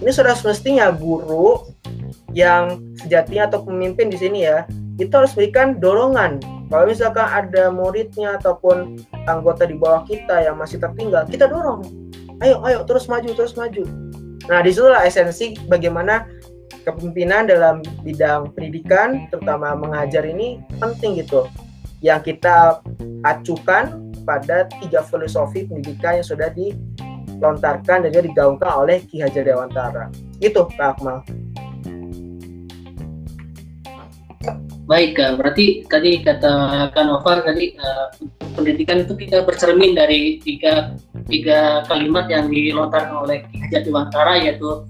Ini 0.00 0.10
sudah 0.10 0.32
semestinya 0.32 0.88
guru 0.90 1.60
yang 2.38 2.78
sejatinya 3.02 3.50
atau 3.50 3.66
pemimpin 3.66 4.14
di 4.14 4.18
sini 4.18 4.46
ya, 4.46 4.62
itu 5.02 5.10
harus 5.10 5.34
berikan 5.34 5.82
dorongan. 5.82 6.38
Kalau 6.70 6.86
misalkan 6.86 7.26
ada 7.26 7.74
muridnya 7.74 8.38
ataupun 8.38 9.02
anggota 9.26 9.66
di 9.66 9.74
bawah 9.74 10.06
kita 10.06 10.46
yang 10.46 10.54
masih 10.54 10.78
tertinggal, 10.78 11.26
kita 11.26 11.50
dorong. 11.50 11.82
Ayo, 12.38 12.62
ayo 12.62 12.86
terus 12.86 13.10
maju, 13.10 13.26
terus 13.34 13.58
maju. 13.58 13.82
Nah, 14.46 14.62
di 14.62 14.70
situlah 14.70 15.02
esensi 15.02 15.58
bagaimana 15.66 16.30
kepemimpinan 16.86 17.50
dalam 17.50 17.82
bidang 18.06 18.54
pendidikan, 18.54 19.26
terutama 19.34 19.74
mengajar 19.74 20.22
ini 20.22 20.62
penting 20.78 21.18
gitu. 21.18 21.50
Yang 21.98 22.36
kita 22.36 22.78
acukan 23.26 24.14
pada 24.22 24.70
tiga 24.78 25.02
filosofi 25.02 25.66
pendidikan 25.66 26.22
yang 26.22 26.28
sudah 26.28 26.52
di 26.54 26.70
dilontarkan 27.38 28.02
dan 28.02 28.10
juga 28.10 28.24
digaungkan 28.26 28.70
oleh 28.74 28.98
Ki 29.06 29.22
Hajar 29.22 29.46
Dewantara. 29.46 30.10
Itu 30.42 30.66
Kak 30.74 30.98
Akmal. 30.98 31.22
Baik. 34.88 35.18
Berarti 35.18 35.84
tadi 35.84 36.22
kata 36.22 36.88
Kak 36.94 37.04
Novar 37.04 37.44
tadi 37.44 37.76
uh, 37.76 38.08
pendidikan 38.56 39.04
itu 39.04 39.14
kita 39.18 39.44
bercermin 39.44 39.92
dari 39.98 40.40
tiga 40.40 40.94
tiga 41.28 41.84
kalimat 41.84 42.30
yang 42.30 42.48
dilontarkan 42.48 43.28
oleh 43.28 43.44
Ki 43.50 43.60
Hajar 43.68 43.82
Dewantara 43.84 44.34
yaitu 44.40 44.88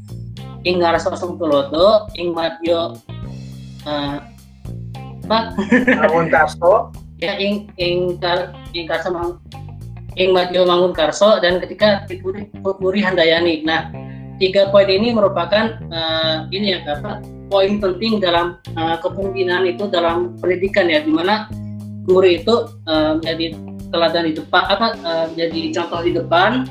ing 0.62 0.85
ngarasosum 0.85 1.40
tulodo, 1.40 2.07
ing 2.14 2.31
matyo 2.37 2.95
uh, 3.88 4.19
apa? 5.28 5.38
Mangun 6.07 6.28
Karso. 6.31 6.93
ya 7.19 7.35
ing 7.35 7.67
ing 7.83 8.14
kar 8.23 8.55
ing 8.71 8.87
karso 8.87 9.11
mang 9.11 9.43
ing 10.14 10.31
matyo 10.31 10.62
mangun 10.62 10.95
karso 10.95 11.43
dan 11.43 11.59
ketika 11.59 12.07
Putri 12.62 13.02
Handayani. 13.02 13.67
Nah, 13.67 13.90
tiga 14.38 14.71
poin 14.71 14.87
ini 14.87 15.11
merupakan 15.12 15.76
uh, 15.90 16.47
ini 16.54 16.78
ya 16.78 16.83
Kak, 16.87 17.26
poin 17.50 17.83
penting 17.83 18.23
dalam 18.23 18.57
uh, 18.78 18.97
kepemimpinan 19.02 19.66
itu 19.66 19.90
dalam 19.90 20.38
pendidikan 20.38 20.87
ya 20.87 21.02
di 21.02 21.12
mana 21.12 21.50
guru 22.07 22.25
itu 22.25 22.54
uh, 22.88 23.18
menjadi 23.21 23.59
teladan 23.90 24.25
di 24.30 24.33
depan 24.38 24.62
apa 24.68 24.87
uh, 25.04 25.26
jadi 25.35 25.61
contoh 25.75 26.00
di 26.04 26.12
depan 26.16 26.64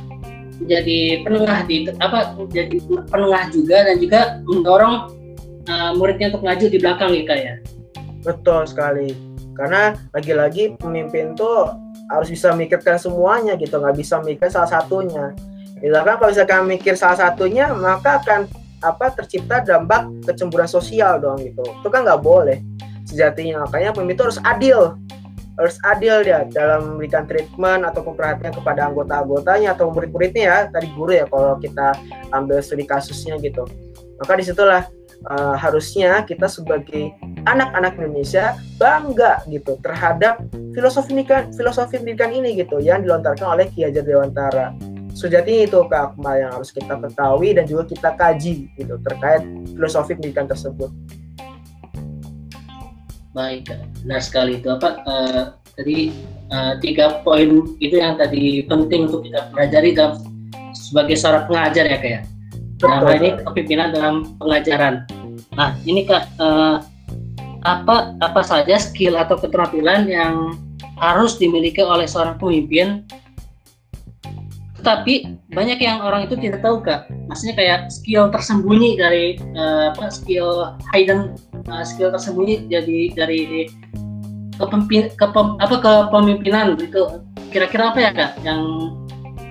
jadi 0.65 1.21
penengah 1.21 1.69
di 1.69 1.85
apa 2.01 2.33
jadi 2.49 2.77
penengah 3.13 3.43
juga 3.53 3.77
dan 3.85 3.95
juga 4.01 4.21
mendorong 4.49 4.95
uh, 5.69 5.91
muridnya 5.93 6.33
untuk 6.33 6.41
maju 6.41 6.65
di 6.65 6.77
belakang 6.81 7.13
ya 7.13 7.23
kak 7.29 7.39
ya. 7.39 7.55
Betul 8.25 8.65
sekali. 8.65 9.13
Karena 9.53 9.93
lagi-lagi 10.13 10.77
pemimpin 10.81 11.37
tuh 11.37 11.69
harus 12.09 12.29
bisa 12.31 12.55
mikirkan 12.57 12.97
semuanya 12.97 13.53
gitu 13.59 13.77
nggak 13.77 13.97
bisa 13.97 14.23
mikir 14.23 14.47
salah 14.47 14.69
satunya 14.69 15.35
misalkan 15.81 16.15
kalau 16.17 16.29
misalkan 16.33 16.61
mikir 16.65 16.93
salah 16.97 17.17
satunya 17.17 17.69
maka 17.73 18.21
akan 18.23 18.49
apa 18.81 19.09
tercipta 19.13 19.65
dampak 19.65 20.05
kecemburuan 20.25 20.69
sosial 20.69 21.17
dong 21.17 21.41
gitu. 21.41 21.65
Itu 21.65 21.87
kan 21.89 22.05
nggak 22.05 22.21
boleh 22.21 22.61
sejatinya. 23.09 23.65
Makanya 23.65 23.93
pemimpin 23.95 24.15
itu 24.17 24.23
harus 24.29 24.39
adil. 24.45 24.79
Harus 25.57 25.81
adil 25.81 26.21
ya 26.21 26.45
dalam 26.53 26.93
memberikan 26.93 27.25
treatment 27.25 27.81
atau 27.89 28.05
perhatian 28.05 28.53
kepada 28.53 28.93
anggota-anggotanya 28.93 29.73
atau 29.73 29.89
murid-muridnya 29.89 30.43
ya. 30.45 30.57
Tadi 30.69 30.87
guru 30.93 31.17
ya 31.17 31.25
kalau 31.25 31.57
kita 31.57 31.97
ambil 32.29 32.61
studi 32.61 32.85
kasusnya 32.85 33.41
gitu. 33.41 33.65
Maka 34.21 34.37
di 34.37 34.45
situlah 34.45 34.85
uh, 35.25 35.57
harusnya 35.57 36.21
kita 36.29 36.45
sebagai 36.45 37.09
anak-anak 37.49 37.97
Indonesia 37.97 38.53
bangga 38.77 39.41
gitu 39.49 39.81
terhadap 39.81 40.45
filosofi 40.77 41.17
pendidikan 41.17 41.49
filosofi 41.49 41.97
pendidikan 41.97 42.29
ini 42.29 42.53
gitu 42.61 42.77
yang 42.77 43.01
dilontarkan 43.01 43.57
oleh 43.57 43.65
Ki 43.73 43.85
Hajar 43.85 44.05
Dewantara 44.05 44.77
sejatinya 45.17 45.61
itu 45.65 45.79
Kak 45.89 46.13
Akmal 46.13 46.35
yang 46.37 46.51
harus 46.53 46.69
kita 46.69 46.93
ketahui 46.93 47.57
dan 47.57 47.65
juga 47.65 47.89
kita 47.89 48.13
kaji 48.13 48.69
gitu 48.77 48.95
terkait 49.01 49.41
filosofi 49.73 50.13
pendidikan 50.13 50.45
tersebut. 50.45 50.93
Baik, 53.33 53.69
benar 54.05 54.21
sekali 54.21 54.61
itu 54.61 54.69
apa 54.69 55.01
uh, 55.05 55.41
tadi 55.73 56.13
uh, 56.53 56.77
tiga 56.81 57.21
poin 57.25 57.65
itu 57.81 57.97
yang 57.97 58.17
tadi 58.17 58.61
penting 58.65 59.09
untuk 59.09 59.25
kita 59.25 59.49
pelajari 59.53 59.97
dalam 59.97 60.21
sebagai 60.73 61.17
seorang 61.17 61.49
pengajar 61.49 61.85
ya 61.89 61.97
kayak. 61.97 62.21
Ya? 62.21 62.21
Nah, 62.85 63.09
ini 63.17 63.33
kepimpinan 63.41 63.89
dalam 63.89 64.37
pengajaran. 64.37 65.01
Nah, 65.57 65.73
ini 65.89 66.05
kak 66.05 66.29
uh, 66.37 66.77
apa 67.65 68.13
apa 68.21 68.41
saja 68.45 68.77
skill 68.77 69.17
atau 69.17 69.33
keterampilan 69.33 70.05
yang 70.05 70.53
harus 71.01 71.41
dimiliki 71.41 71.81
oleh 71.81 72.05
seorang 72.05 72.37
pemimpin 72.37 73.01
tapi 74.87 75.35
banyak 75.51 75.83
yang 75.83 75.99
orang 75.99 76.31
itu 76.31 76.39
tidak 76.39 76.63
tahu 76.63 76.79
kak. 76.79 77.11
Maksudnya 77.27 77.55
kayak 77.59 77.79
skill 77.91 78.31
tersembunyi 78.31 78.95
dari 78.95 79.35
uh, 79.59 79.91
apa 79.91 80.07
skill 80.07 80.79
hidden 80.95 81.35
uh, 81.67 81.83
skill 81.83 82.07
tersembunyi 82.07 82.71
jadi 82.71 83.11
dari 83.11 83.67
apa 84.57 85.75
kepemimpinan 85.83 86.79
itu 86.79 87.19
kira-kira 87.51 87.93
apa 87.93 87.99
ya 87.99 88.11
kak 88.15 88.31
yang 88.41 88.63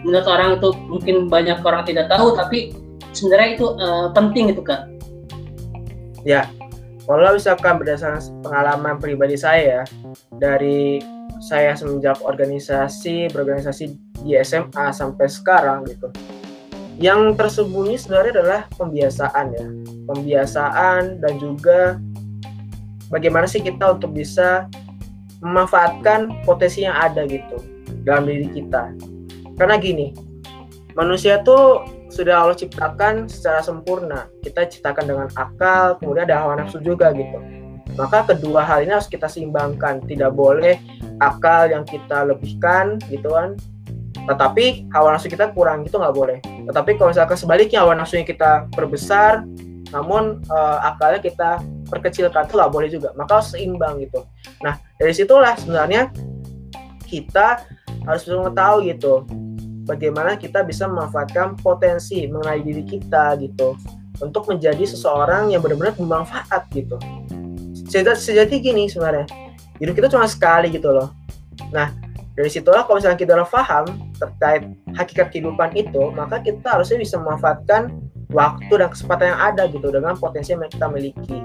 menurut 0.02 0.26
orang 0.26 0.58
itu 0.58 0.68
mungkin 0.90 1.16
banyak 1.30 1.62
orang 1.62 1.86
tidak 1.86 2.10
tahu 2.10 2.34
tapi 2.34 2.74
sebenarnya 3.14 3.48
itu 3.60 3.66
uh, 3.76 4.08
penting 4.16 4.48
itu 4.48 4.64
kak. 4.64 4.88
Ya 6.24 6.48
kalau 7.04 7.36
misalkan 7.36 7.76
berdasarkan 7.76 8.24
pengalaman 8.40 8.96
pribadi 8.98 9.36
saya 9.36 9.84
dari 10.40 10.98
saya 11.40 11.76
semenjak 11.76 12.20
organisasi 12.24 13.28
berorganisasi 13.32 13.84
di 14.24 14.36
SMA 14.40 14.92
sampai 14.92 15.26
sekarang 15.28 15.84
gitu. 15.88 16.08
Yang 16.96 17.36
tersembunyi 17.36 18.00
sebenarnya 18.00 18.32
adalah 18.40 18.60
pembiasaan 18.80 19.46
ya. 19.52 19.66
Pembiasaan 20.08 21.20
dan 21.20 21.32
juga 21.36 22.00
bagaimana 23.12 23.44
sih 23.44 23.60
kita 23.60 24.00
untuk 24.00 24.16
bisa 24.16 24.64
memanfaatkan 25.44 26.42
potensi 26.48 26.88
yang 26.88 26.96
ada 26.96 27.28
gitu 27.28 27.60
dalam 28.08 28.24
diri 28.24 28.48
kita. 28.48 28.96
Karena 29.60 29.76
gini 29.76 30.16
manusia 30.96 31.44
tuh 31.44 31.84
sudah 32.08 32.48
Allah 32.48 32.56
ciptakan 32.56 33.28
secara 33.28 33.60
sempurna. 33.60 34.24
Kita 34.40 34.64
ciptakan 34.64 35.04
dengan 35.04 35.28
akal 35.36 36.00
kemudian 36.00 36.24
ada 36.24 36.40
hawa 36.40 36.56
nafsu 36.64 36.80
juga 36.80 37.12
gitu. 37.12 37.36
Maka 37.94 38.24
kedua 38.32 38.64
hal 38.64 38.88
ini 38.88 38.96
harus 38.96 39.08
kita 39.08 39.28
seimbangkan. 39.28 40.00
Tidak 40.04 40.32
boleh 40.32 40.80
akal 41.20 41.70
yang 41.70 41.84
kita 41.86 42.26
lebihkan 42.26 43.00
gitu 43.08 43.32
kan. 43.32 43.56
Tetapi 44.26 44.90
hawa 44.90 45.14
nafsu 45.14 45.30
kita 45.30 45.54
kurang 45.54 45.86
gitu 45.86 46.02
nggak 46.02 46.16
boleh. 46.16 46.38
Tetapi 46.42 46.98
kalau 46.98 47.14
misalkan 47.14 47.38
sebaliknya 47.38 47.86
hawa 47.86 47.94
nafsunya 47.94 48.26
kita 48.26 48.66
perbesar 48.74 49.46
namun 49.94 50.42
uh, 50.50 50.82
akalnya 50.82 51.22
kita 51.22 51.62
perkecilkan 51.86 52.50
itu 52.50 52.54
nggak 52.58 52.72
boleh 52.74 52.88
juga. 52.90 53.14
Maka 53.14 53.38
harus 53.38 53.54
seimbang 53.54 54.02
gitu. 54.02 54.26
Nah 54.66 54.82
dari 54.98 55.14
situlah 55.14 55.54
sebenarnya 55.54 56.10
kita 57.06 57.62
harus 58.02 58.22
bisa 58.26 58.34
mengetahui 58.34 58.94
gitu 58.94 59.22
bagaimana 59.86 60.34
kita 60.34 60.66
bisa 60.66 60.90
memanfaatkan 60.90 61.54
potensi 61.62 62.26
mengenai 62.26 62.66
diri 62.66 62.82
kita 62.82 63.38
gitu 63.38 63.78
untuk 64.18 64.50
menjadi 64.50 64.82
seseorang 64.82 65.54
yang 65.54 65.62
benar-benar 65.62 65.94
bermanfaat 65.94 66.66
gitu. 66.74 66.98
Sejati, 67.86 68.18
sejati 68.18 68.58
gini 68.58 68.90
sebenarnya 68.90 69.45
hidup 69.78 69.94
kita 69.96 70.08
cuma 70.12 70.26
sekali 70.28 70.72
gitu 70.72 70.92
loh 70.92 71.12
nah 71.72 71.92
dari 72.36 72.52
situlah 72.52 72.84
kalau 72.84 73.00
misalnya 73.00 73.16
kita 73.16 73.32
udah 73.32 73.48
paham 73.48 73.84
terkait 74.20 74.68
hakikat 74.92 75.32
kehidupan 75.32 75.72
itu, 75.72 76.12
maka 76.12 76.36
kita 76.44 76.76
harusnya 76.76 77.00
bisa 77.00 77.16
memanfaatkan 77.16 77.96
waktu 78.28 78.72
dan 78.76 78.92
kesempatan 78.92 79.26
yang 79.32 79.40
ada 79.40 79.62
gitu 79.72 79.88
dengan 79.88 80.12
potensi 80.20 80.52
yang 80.52 80.68
kita 80.68 80.86
miliki. 80.92 81.40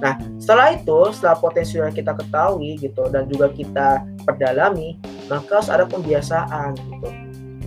Nah, 0.00 0.16
setelah 0.40 0.80
itu, 0.80 1.12
setelah 1.12 1.36
potensi 1.36 1.76
yang 1.76 1.92
kita 1.92 2.16
ketahui 2.16 2.80
gitu 2.80 3.04
dan 3.12 3.28
juga 3.28 3.52
kita 3.52 4.00
perdalami, 4.24 4.96
maka 5.28 5.60
harus 5.60 5.68
ada 5.68 5.84
pembiasaan 5.84 6.72
gitu. 6.72 7.08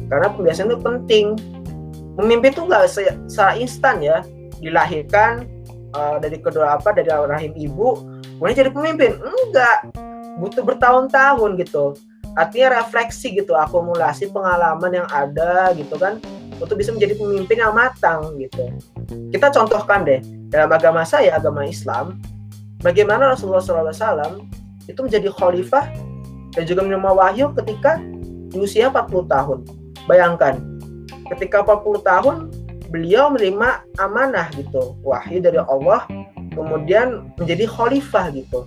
Karena 0.10 0.34
pembiasaan 0.34 0.74
itu 0.74 0.80
penting. 0.82 1.26
Memimpin 2.18 2.58
itu 2.58 2.66
nggak 2.66 2.90
secara 3.30 3.54
instan 3.54 4.02
ya, 4.02 4.26
dilahirkan 4.58 5.46
uh, 5.94 6.18
dari 6.18 6.42
kedua 6.42 6.78
apa 6.78 6.90
dari 6.90 7.10
rahim 7.10 7.54
ibu, 7.54 8.02
kemudian 8.44 8.60
jadi 8.60 8.72
pemimpin. 8.76 9.12
Enggak, 9.24 9.88
butuh 10.36 10.68
bertahun-tahun 10.68 11.56
gitu. 11.64 11.96
Artinya 12.36 12.84
refleksi 12.84 13.32
gitu 13.40 13.56
akumulasi 13.56 14.36
pengalaman 14.36 14.92
yang 14.92 15.08
ada 15.08 15.72
gitu 15.80 15.96
kan 15.96 16.20
untuk 16.60 16.76
bisa 16.76 16.92
menjadi 16.92 17.16
pemimpin 17.16 17.64
yang 17.64 17.72
matang 17.72 18.36
gitu. 18.36 18.68
Kita 19.32 19.48
contohkan 19.48 20.04
deh 20.04 20.20
dalam 20.52 20.68
agama 20.76 21.08
saya 21.08 21.40
agama 21.40 21.64
Islam 21.64 22.20
bagaimana 22.84 23.32
Rasulullah 23.32 23.64
SAW 23.64 24.44
itu 24.92 25.00
menjadi 25.00 25.32
khalifah 25.32 25.88
dan 26.52 26.68
juga 26.68 26.84
menerima 26.84 27.16
wahyu 27.16 27.56
ketika 27.64 27.96
di 28.52 28.60
usia 28.60 28.92
40 28.92 29.24
tahun. 29.32 29.60
Bayangkan 30.04 30.60
ketika 31.32 31.64
40 31.64 32.04
tahun 32.04 32.36
beliau 32.92 33.32
menerima 33.32 33.88
amanah 34.04 34.52
gitu 34.60 35.00
wahyu 35.00 35.40
dari 35.40 35.64
Allah 35.64 36.04
kemudian 36.54 37.34
menjadi 37.36 37.66
khalifah 37.68 38.32
gitu 38.34 38.66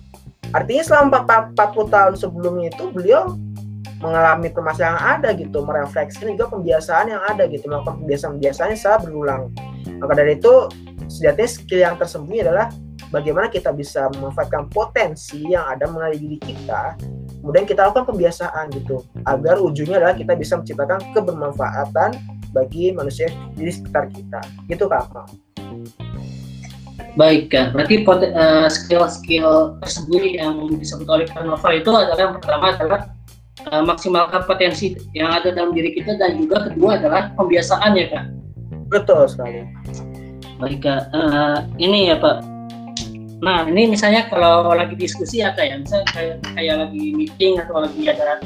artinya 0.55 0.83
selama 0.85 1.27
40 1.55 1.95
tahun 1.95 2.15
sebelumnya 2.19 2.69
itu 2.71 2.85
beliau 2.93 3.35
mengalami 4.01 4.53
permasalahan 4.53 4.93
yang 4.93 5.01
ada 5.01 5.29
gitu, 5.33 5.59
merefleksi 5.65 6.21
juga 6.37 6.53
pembiasaan 6.53 7.07
yang 7.09 7.23
ada 7.25 7.49
gitu, 7.49 7.65
melakukan 7.65 8.05
pembiasaan-pembiasaan 8.05 8.77
secara 8.77 8.99
berulang. 9.01 9.49
Maka 9.97 10.13
dari 10.13 10.37
itu 10.37 10.69
sejatinya 11.09 11.49
skill 11.49 11.81
yang 11.81 11.97
tersembunyi 11.97 12.45
adalah 12.45 12.69
bagaimana 13.09 13.49
kita 13.49 13.73
bisa 13.73 14.13
memanfaatkan 14.13 14.69
potensi 14.69 15.41
yang 15.49 15.65
ada 15.65 15.89
mengenai 15.89 16.19
diri 16.19 16.39
kita, 16.43 16.99
kemudian 17.41 17.65
kita 17.65 17.89
lakukan 17.89 18.13
pembiasaan 18.13 18.69
gitu, 18.77 19.01
agar 19.25 19.57
ujungnya 19.65 19.97
adalah 20.03 20.17
kita 20.19 20.37
bisa 20.37 20.61
menciptakan 20.61 21.01
kebermanfaatan 21.17 22.11
bagi 22.53 22.93
manusia 22.93 23.33
di 23.57 23.73
sekitar 23.73 24.13
kita. 24.13 24.41
Gitu 24.69 24.85
Kak. 24.85 25.46
Baik 27.17 27.49
Kak, 27.49 27.73
berarti 27.73 28.05
uh, 28.05 28.69
skill-skill 28.69 29.81
tersembunyi 29.81 30.37
yang 30.37 30.69
disebut 30.77 31.09
oleh 31.09 31.25
Kak 31.25 31.49
Nova 31.49 31.69
itu 31.73 31.89
adalah 31.89 32.21
yang 32.21 32.37
pertama 32.37 32.77
adalah 32.77 33.17
uh, 33.73 33.83
maksimalkan 33.83 34.45
potensi 34.45 34.95
yang 35.17 35.33
ada 35.33 35.51
dalam 35.53 35.73
diri 35.73 35.97
kita 35.97 36.21
dan 36.21 36.39
juga 36.39 36.69
kedua 36.69 37.01
adalah 37.01 37.33
pembiasaan 37.35 37.97
ya 37.97 38.07
kak. 38.13 38.25
Betul 38.93 39.27
sekali. 39.27 39.65
Baik 40.61 40.85
kak, 40.85 41.03
uh, 41.13 41.65
ini 41.81 42.13
ya 42.13 42.17
pak. 42.21 42.45
Nah 43.41 43.69
ini 43.69 43.93
misalnya 43.93 44.29
kalau 44.33 44.73
lagi 44.73 44.97
diskusi 44.97 45.45
ya 45.45 45.53
kak 45.53 45.67
ya, 45.67 45.77
misalnya 45.81 46.07
kayak, 46.13 46.37
kayak 46.57 46.77
lagi 46.87 47.05
meeting 47.13 47.53
atau 47.61 47.85
lagi 47.85 48.03
ada 48.09 48.41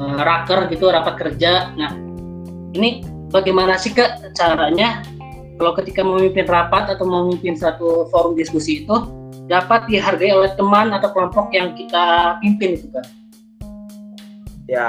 uh, 0.00 0.20
raker 0.22 0.70
gitu 0.72 0.90
rapat 0.90 1.14
kerja. 1.18 1.74
Nah 1.76 1.92
ini 2.74 3.04
bagaimana 3.30 3.78
sih 3.78 3.94
kak 3.94 4.34
caranya 4.34 5.02
kalau 5.56 5.72
ketika 5.72 6.04
memimpin 6.04 6.44
rapat 6.44 6.92
atau 6.92 7.08
memimpin 7.08 7.56
satu 7.56 8.08
forum 8.12 8.36
diskusi 8.36 8.84
itu 8.84 8.96
dapat 9.48 9.88
dihargai 9.88 10.36
oleh 10.36 10.52
teman 10.56 10.92
atau 10.92 11.08
kelompok 11.16 11.48
yang 11.56 11.72
kita 11.72 12.36
pimpin 12.44 12.76
itu 12.76 12.86
kan? 12.92 13.06
Ya, 14.68 14.86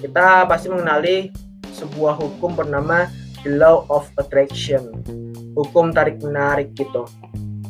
kita 0.00 0.48
pasti 0.48 0.72
mengenali 0.72 1.34
sebuah 1.74 2.16
hukum 2.16 2.56
bernama 2.56 3.10
the 3.44 3.60
law 3.60 3.84
of 3.92 4.08
attraction, 4.16 5.04
hukum 5.52 5.92
tarik 5.92 6.16
menarik 6.24 6.72
gitu. 6.78 7.04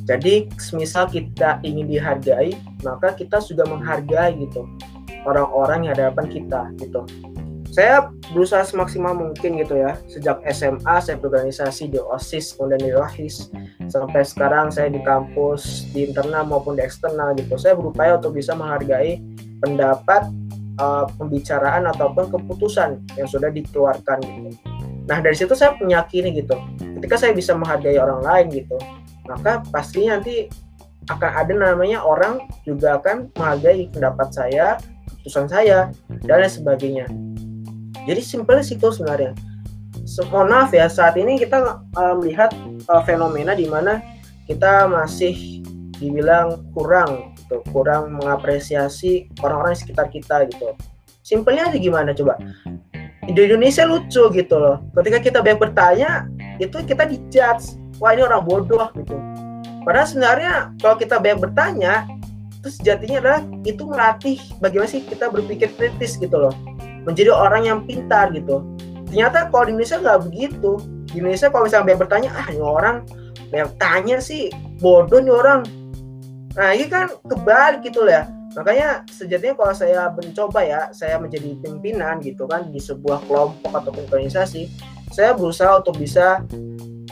Jadi, 0.07 0.47
misal 0.71 1.11
kita 1.11 1.59
ingin 1.67 1.91
dihargai, 1.91 2.55
maka 2.87 3.11
kita 3.19 3.43
sudah 3.43 3.67
menghargai 3.67 4.39
gitu 4.39 4.63
orang-orang 5.27 5.91
yang 5.91 5.93
hadapan 5.99 6.27
kita 6.31 6.61
gitu 6.79 7.03
saya 7.77 8.09
berusaha 8.33 8.65
semaksimal 8.65 9.13
mungkin 9.13 9.61
gitu 9.61 9.77
ya. 9.77 10.01
Sejak 10.09 10.41
SMA 10.49 10.97
saya 11.05 11.21
berorganisasi 11.21 11.93
di 11.93 12.01
OSIS 12.01 12.57
kemudian 12.57 12.81
di 12.81 12.91
ROHIS. 12.97 13.53
Sampai 13.93 14.25
sekarang 14.25 14.73
saya 14.73 14.89
di 14.89 15.05
kampus 15.05 15.85
di 15.93 16.09
internal 16.09 16.49
maupun 16.49 16.81
di 16.81 16.83
eksternal 16.89 17.37
gitu. 17.37 17.61
Saya 17.61 17.77
berupaya 17.77 18.17
untuk 18.17 18.33
bisa 18.33 18.57
menghargai 18.57 19.21
pendapat 19.61 20.25
uh, 20.81 21.05
pembicaraan 21.21 21.85
ataupun 21.93 22.33
keputusan 22.33 22.97
yang 23.21 23.29
sudah 23.29 23.53
dikeluarkan 23.53 24.25
gitu. 24.25 24.57
Nah 25.05 25.21
dari 25.21 25.37
situ 25.37 25.53
saya 25.53 25.77
meyakini 25.77 26.33
gitu 26.33 26.57
ketika 26.97 27.17
saya 27.21 27.33
bisa 27.37 27.53
menghargai 27.53 28.01
orang 28.01 28.25
lain 28.25 28.47
gitu 28.65 28.75
maka 29.29 29.61
pastinya 29.69 30.19
nanti 30.19 30.49
akan 31.07 31.31
ada 31.39 31.53
namanya 31.55 32.03
orang 32.03 32.43
juga 32.67 32.99
akan 32.99 33.31
menghargai 33.37 33.87
pendapat 33.93 34.29
saya 34.33 34.67
keputusan 35.07 35.47
saya 35.47 35.79
dan 36.27 36.43
lain 36.43 36.51
sebagainya 36.51 37.07
jadi 38.07 38.23
simpelnya 38.23 38.63
situ 38.63 38.87
sebenarnya. 38.89 39.35
So, 40.07 40.23
mohon 40.31 40.55
maaf 40.55 40.71
ya, 40.71 40.87
saat 40.87 41.19
ini 41.19 41.35
kita 41.35 41.83
uh, 41.83 42.15
melihat 42.23 42.55
uh, 42.87 43.03
fenomena 43.03 43.59
di 43.59 43.67
mana 43.67 43.99
kita 44.47 44.87
masih 44.87 45.67
dibilang 45.99 46.63
kurang 46.71 47.35
gitu, 47.35 47.59
kurang 47.75 48.15
mengapresiasi 48.15 49.27
orang-orang 49.43 49.75
di 49.75 49.81
sekitar 49.83 50.07
kita 50.07 50.47
gitu. 50.47 50.79
Simpelnya 51.27 51.67
aja 51.67 51.79
gimana 51.83 52.15
coba? 52.15 52.39
Di 53.27 53.35
Indonesia 53.35 53.83
lucu 53.83 54.31
gitu 54.31 54.55
loh. 54.55 54.79
Ketika 54.95 55.19
kita 55.19 55.39
banyak 55.43 55.59
bertanya, 55.59 56.31
itu 56.63 56.79
kita 56.87 57.11
dijudge. 57.11 57.75
Wah 57.99 58.15
ini 58.15 58.23
orang 58.23 58.47
bodoh 58.47 58.87
gitu. 58.95 59.19
Padahal 59.83 60.07
sebenarnya 60.07 60.53
kalau 60.79 60.95
kita 60.95 61.19
banyak 61.19 61.43
bertanya, 61.43 62.07
itu 62.63 62.69
sejatinya 62.71 63.19
adalah 63.19 63.41
itu 63.67 63.83
melatih 63.83 64.39
bagaimana 64.63 64.91
sih 64.91 65.03
kita 65.03 65.31
berpikir 65.31 65.71
kritis 65.75 66.19
gitu 66.19 66.35
loh 66.35 66.55
menjadi 67.07 67.31
orang 67.31 67.63
yang 67.65 67.79
pintar 67.87 68.35
gitu. 68.35 68.67
Ternyata 69.07 69.49
kalau 69.49 69.71
di 69.71 69.79
Indonesia 69.79 70.03
nggak 70.03 70.21
begitu. 70.29 70.73
Di 71.07 71.23
Indonesia 71.23 71.49
kalau 71.49 71.65
misalnya 71.71 71.87
banyak 71.89 72.01
bertanya 72.03 72.31
ah 72.35 72.47
ini 72.51 72.61
orang 72.61 72.97
banyak 73.49 73.71
tanya 73.79 74.19
sih 74.19 74.51
bodoh 74.83 75.23
nih 75.23 75.33
orang. 75.33 75.61
Nah 76.59 76.75
ini 76.75 76.91
kan 76.91 77.07
kebalik 77.25 77.87
gitu 77.87 78.03
ya. 78.05 78.27
Makanya 78.59 79.05
sejatinya 79.13 79.55
kalau 79.55 79.73
saya 79.77 80.11
mencoba 80.11 80.61
ya 80.65 80.81
saya 80.91 81.21
menjadi 81.21 81.55
pimpinan 81.63 82.19
gitu 82.25 82.49
kan 82.49 82.73
di 82.73 82.81
sebuah 82.83 83.23
kelompok 83.29 83.71
atau 83.71 83.93
organisasi 83.93 84.67
saya 85.13 85.37
berusaha 85.37 85.79
untuk 85.79 86.01
bisa 86.01 86.43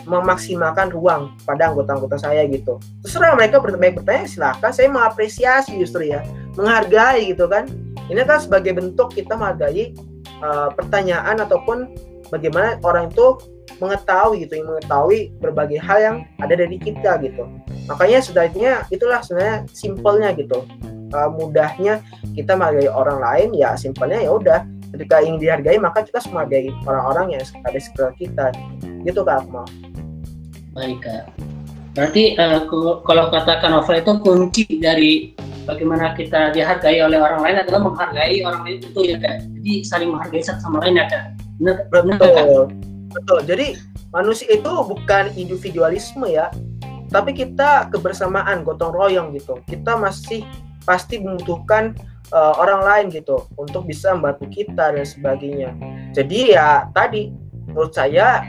memaksimalkan 0.04 0.92
ruang 0.92 1.32
pada 1.48 1.72
anggota-anggota 1.72 2.16
saya 2.20 2.44
gitu. 2.48 2.80
Terserah 3.04 3.36
mereka 3.36 3.60
bertanya 3.60 3.92
bertanya 4.00 4.24
silahkan 4.28 4.72
saya 4.72 4.88
mengapresiasi 4.92 5.76
justru 5.80 6.12
ya 6.12 6.24
menghargai 6.56 7.28
gitu 7.32 7.48
kan 7.48 7.68
ini 8.12 8.20
kan 8.24 8.38
sebagai 8.40 8.76
bentuk 8.76 9.12
kita 9.16 9.36
menghargai 9.38 9.96
uh, 10.44 10.68
pertanyaan 10.76 11.40
ataupun 11.40 11.92
bagaimana 12.28 12.76
orang 12.84 13.08
itu 13.08 13.40
mengetahui 13.80 14.44
gitu, 14.44 14.60
mengetahui 14.62 15.32
berbagai 15.40 15.80
hal 15.80 15.98
yang 15.98 16.16
ada 16.38 16.54
dari 16.54 16.76
kita 16.76 17.18
gitu. 17.24 17.48
Makanya 17.88 18.20
sebenarnya 18.22 18.72
itulah 18.92 19.20
sebenarnya 19.24 19.56
simpelnya 19.72 20.28
gitu. 20.36 20.68
Uh, 21.14 21.30
mudahnya 21.30 22.02
kita 22.34 22.58
menghargai 22.58 22.90
orang 22.90 23.18
lain 23.22 23.48
ya 23.54 23.78
simpelnya 23.78 24.18
ya 24.18 24.34
udah 24.34 24.66
ketika 24.94 25.22
ingin 25.22 25.38
dihargai 25.38 25.78
maka 25.78 26.02
kita 26.02 26.18
menghargai 26.30 26.74
orang-orang 26.86 27.38
yang 27.38 27.42
ada 27.62 27.78
di 27.78 27.82
sekitar 27.82 28.10
kita 28.18 28.46
gitu 29.06 29.20
kak 29.22 29.46
Akmal. 29.46 29.66
Baik 30.74 30.98
kak. 31.06 31.24
Berarti 31.94 32.34
uh, 32.34 32.66
kalau 33.06 33.30
katakan 33.30 33.70
novel 33.70 34.02
itu 34.02 34.12
kunci 34.18 34.64
dari 34.82 35.12
bagaimana 35.64 36.12
kita 36.14 36.52
dihargai 36.52 37.00
oleh 37.00 37.18
orang 37.20 37.40
lain 37.40 37.56
adalah 37.64 37.80
menghargai 37.90 38.44
orang 38.44 38.62
lain 38.64 38.78
itu 38.84 39.00
ya 39.04 39.16
kak. 39.20 39.44
Jadi 39.60 39.72
saling 39.84 40.10
menghargai 40.12 40.44
satu 40.44 40.60
sama 40.64 40.84
lain 40.84 41.00
ya 41.00 41.06
kak. 41.08 41.24
Benar 41.60 41.76
betul. 41.90 42.70
Betul. 43.14 43.38
Jadi 43.46 43.66
manusia 44.12 44.48
itu 44.52 44.72
bukan 44.84 45.32
individualisme 45.34 46.26
ya. 46.28 46.52
Tapi 47.10 47.30
kita 47.36 47.88
kebersamaan 47.94 48.66
gotong 48.66 48.92
royong 48.92 49.28
gitu. 49.36 49.60
Kita 49.68 49.94
masih 49.96 50.42
pasti 50.84 51.22
membutuhkan 51.22 51.94
uh, 52.34 52.54
orang 52.60 52.82
lain 52.84 53.06
gitu 53.14 53.46
untuk 53.54 53.88
bisa 53.88 54.12
membantu 54.12 54.50
kita 54.50 54.94
dan 54.94 55.06
sebagainya. 55.06 55.70
Jadi 56.12 56.54
ya 56.54 56.90
tadi 56.92 57.30
menurut 57.70 57.94
saya 57.94 58.42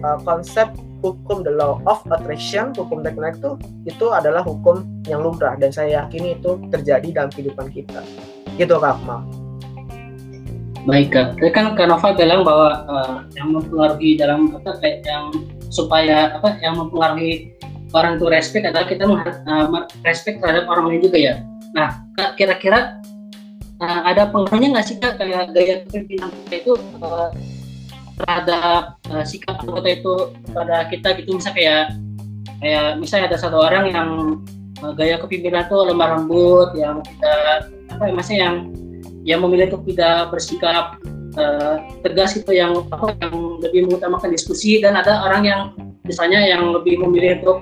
uh, 0.00 0.18
konsep 0.24 0.72
hukum 1.02 1.42
the 1.42 1.52
law 1.52 1.82
of 1.84 2.00
attraction, 2.08 2.70
hukum 2.72 3.02
teknik 3.02 3.36
itu 3.36 3.50
itu 3.84 4.06
adalah 4.14 4.40
hukum 4.46 4.86
yang 5.04 5.20
lumrah 5.20 5.58
dan 5.58 5.74
saya 5.74 6.06
yakini 6.06 6.38
itu 6.38 6.56
terjadi 6.70 7.08
dalam 7.12 7.30
kehidupan 7.34 7.68
kita. 7.74 8.00
Gitu 8.56 8.74
Kak 8.78 8.96
Akmal. 9.02 9.20
Baik 10.82 11.14
Kak, 11.14 11.38
tadi 11.38 11.50
kan 11.54 11.78
Kak 11.78 11.86
Nova 11.86 12.10
bilang 12.10 12.42
bahwa 12.42 12.68
uh, 12.90 13.16
yang 13.38 13.54
mempengaruhi 13.54 14.18
dalam 14.18 14.50
apa 14.50 14.82
kayak 14.82 15.06
yang 15.06 15.30
supaya 15.70 16.34
apa 16.34 16.58
yang 16.58 16.74
mempengaruhi 16.74 17.54
orang 17.94 18.18
itu 18.18 18.26
respect 18.26 18.66
adalah 18.66 18.86
kita 18.90 19.06
uh, 19.06 19.86
respect 20.02 20.42
terhadap 20.42 20.66
orang 20.66 20.90
lain 20.90 21.00
juga 21.06 21.18
ya. 21.22 21.34
Nah, 21.72 22.02
Kak 22.18 22.34
kira-kira 22.34 22.98
uh, 23.78 24.00
ada 24.10 24.26
pengaruhnya 24.30 24.74
nggak 24.74 24.86
sih 24.86 24.96
Kak 24.98 25.22
kayak 25.22 25.54
gaya 25.54 25.86
kepemimpinan 25.86 26.30
kita 26.50 26.54
itu 26.66 26.72
uh, 26.98 27.30
terhadap 28.22 28.96
uh, 29.10 29.24
sikap 29.26 29.60
anggota 29.66 29.88
itu 29.90 30.14
pada 30.54 30.86
kita 30.88 31.18
gitu. 31.18 31.36
Misalnya 31.36 31.56
kayak 31.58 31.84
kayak 32.62 32.88
misalnya 33.02 33.26
ada 33.34 33.38
satu 33.42 33.58
orang 33.58 33.84
yang 33.90 34.08
uh, 34.80 34.92
gaya 34.94 35.18
kepimpinan 35.18 35.66
tuh 35.66 35.82
lemah 35.90 36.18
lembut 36.18 36.70
yang 36.78 37.02
tidak 37.02 37.68
apa 37.90 38.02
ya 38.08 38.12
maksudnya 38.14 38.40
yang 38.40 38.56
yang 39.22 39.40
memilih 39.42 39.74
untuk 39.74 39.82
tidak 39.90 40.30
bersikap 40.30 40.98
uh, 41.38 41.76
tegas 42.06 42.38
gitu 42.38 42.54
yang 42.54 42.86
apa 42.94 43.14
yang 43.18 43.58
lebih 43.62 43.90
mengutamakan 43.90 44.30
diskusi. 44.30 44.78
Dan 44.78 44.94
ada 44.94 45.26
orang 45.26 45.42
yang 45.42 45.60
misalnya 46.06 46.42
yang 46.42 46.70
lebih 46.74 46.98
memilih 47.02 47.42
untuk 47.42 47.58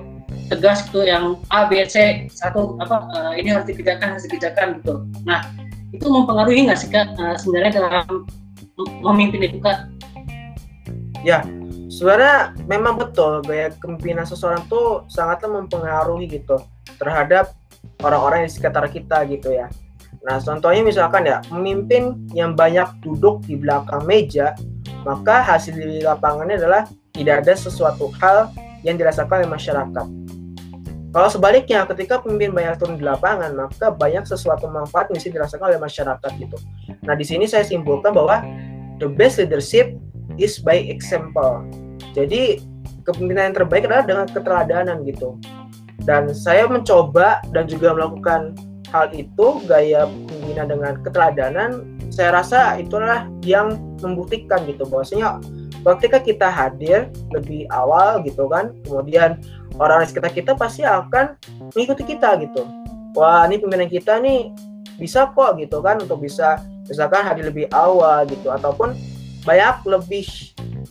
tegas 0.51 0.83
gitu 0.89 1.07
yang 1.07 1.39
A 1.47 1.69
B 1.69 1.79
C 1.87 2.27
satu 2.27 2.75
apa 2.83 3.07
uh, 3.15 3.33
ini 3.37 3.55
harus 3.55 3.65
dikerjakan 3.69 4.17
harus 4.17 4.25
dikerjakan 4.27 4.83
gitu. 4.83 5.05
Nah 5.23 5.47
itu 5.91 6.07
mempengaruhi 6.07 6.67
nggak 6.67 6.79
sih 6.79 6.89
kak 6.91 7.07
uh, 7.19 7.35
sebenarnya 7.39 7.83
dalam 7.83 8.27
memimpin 9.03 9.47
itu 9.47 9.59
kak 9.59 9.87
Ya, 11.21 11.45
sebenarnya 11.93 12.57
memang 12.65 12.97
betul 12.97 13.45
gaya 13.45 13.69
kepemimpinan 13.77 14.25
seseorang 14.25 14.65
tuh 14.65 15.05
sangatlah 15.05 15.61
mempengaruhi 15.61 16.25
gitu 16.25 16.57
terhadap 16.97 17.53
orang-orang 18.01 18.45
di 18.45 18.51
sekitar 18.51 18.89
kita 18.89 19.25
gitu 19.29 19.53
ya. 19.53 19.69
Nah, 20.21 20.37
contohnya 20.37 20.81
misalkan 20.85 21.25
ya, 21.25 21.41
memimpin 21.49 22.29
yang 22.33 22.53
banyak 22.53 22.85
duduk 23.01 23.41
di 23.45 23.57
belakang 23.57 24.05
meja, 24.05 24.53
maka 25.01 25.41
hasil 25.41 25.73
di 25.73 26.01
lapangannya 26.05 26.61
adalah 26.61 26.85
tidak 27.13 27.45
ada 27.45 27.53
sesuatu 27.57 28.13
hal 28.21 28.53
yang 28.85 28.97
dirasakan 28.97 29.45
oleh 29.45 29.49
masyarakat. 29.49 30.07
Kalau 31.11 31.27
sebaliknya, 31.27 31.83
ketika 31.89 32.23
pemimpin 32.23 32.55
banyak 32.55 32.79
turun 32.79 32.95
di 32.95 33.03
lapangan, 33.03 33.51
maka 33.51 33.91
banyak 33.91 34.23
sesuatu 34.23 34.71
manfaat 34.71 35.11
yang 35.11 35.19
dirasakan 35.19 35.75
oleh 35.75 35.81
masyarakat 35.81 36.31
gitu. 36.39 36.57
Nah, 37.03 37.19
di 37.19 37.25
sini 37.27 37.49
saya 37.49 37.67
simpulkan 37.67 38.15
bahwa 38.15 38.39
the 39.01 39.11
best 39.11 39.41
leadership 39.41 39.91
is 40.37 40.59
by 40.61 40.77
example. 40.87 41.63
Jadi 42.13 42.61
kepemimpinan 43.07 43.51
yang 43.51 43.57
terbaik 43.57 43.83
adalah 43.87 44.05
dengan 44.05 44.27
keteladanan 44.29 44.97
gitu. 45.07 45.39
Dan 46.01 46.33
saya 46.33 46.65
mencoba 46.65 47.41
dan 47.53 47.69
juga 47.69 47.93
melakukan 47.93 48.57
hal 48.89 49.13
itu 49.15 49.61
gaya 49.69 50.09
kepemimpinan 50.09 50.67
dengan 50.67 50.93
keteladanan. 51.01 51.69
Saya 52.11 52.43
rasa 52.43 52.75
itulah 52.75 53.29
yang 53.47 53.79
membuktikan 54.03 54.67
gitu 54.67 54.83
bahwasanya 54.89 55.39
ketika 55.95 56.19
kita 56.21 56.47
hadir 56.51 57.07
lebih 57.31 57.65
awal 57.71 58.19
gitu 58.21 58.45
kan, 58.51 58.75
kemudian 58.83 59.39
orang 59.79 60.03
di 60.03 60.07
sekitar 60.11 60.31
kita 60.35 60.51
pasti 60.53 60.83
akan 60.83 61.39
mengikuti 61.71 62.03
kita 62.03 62.35
gitu. 62.43 62.67
Wah 63.15 63.47
ini 63.47 63.59
pimpinan 63.59 63.87
kita 63.87 64.19
nih 64.19 64.51
bisa 64.99 65.31
kok 65.33 65.57
gitu 65.57 65.81
kan 65.81 65.97
untuk 66.03 66.21
bisa 66.21 66.61
misalkan 66.85 67.23
hadir 67.23 67.49
lebih 67.49 67.65
awal 67.73 68.27
gitu 68.27 68.51
ataupun 68.51 68.93
banyak 69.41 69.75
lebih 69.89 70.25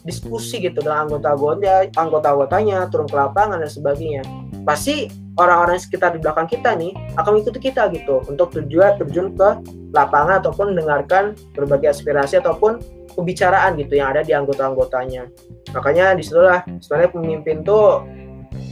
diskusi 0.03 0.59
gitu 0.65 0.81
dengan 0.81 1.07
anggota-anggota 1.07 1.93
anggota-anggotanya 1.95 2.89
turun 2.89 3.07
ke 3.07 3.17
lapangan 3.17 3.61
dan 3.61 3.71
sebagainya. 3.71 4.23
Pasti 4.65 5.09
orang-orang 5.37 5.81
sekitar 5.81 6.13
di 6.17 6.21
belakang 6.21 6.49
kita 6.49 6.77
nih 6.77 6.93
akan 7.17 7.31
mengikuti 7.37 7.71
kita 7.71 7.89
gitu 7.93 8.21
untuk 8.29 8.53
tujuan 8.53 9.01
terjun 9.01 9.33
ke 9.37 9.49
lapangan 9.93 10.41
ataupun 10.45 10.75
mendengarkan 10.75 11.33
berbagai 11.57 11.97
aspirasi 11.97 12.41
ataupun 12.41 12.81
pembicaraan 13.17 13.75
gitu 13.81 13.99
yang 13.99 14.15
ada 14.15 14.23
di 14.23 14.33
anggota-anggotanya. 14.37 15.27
Makanya 15.75 16.15
di 16.17 16.23
situlah 16.23 16.63
sebenarnya 16.81 17.11
pemimpin 17.11 17.57
tuh 17.65 18.05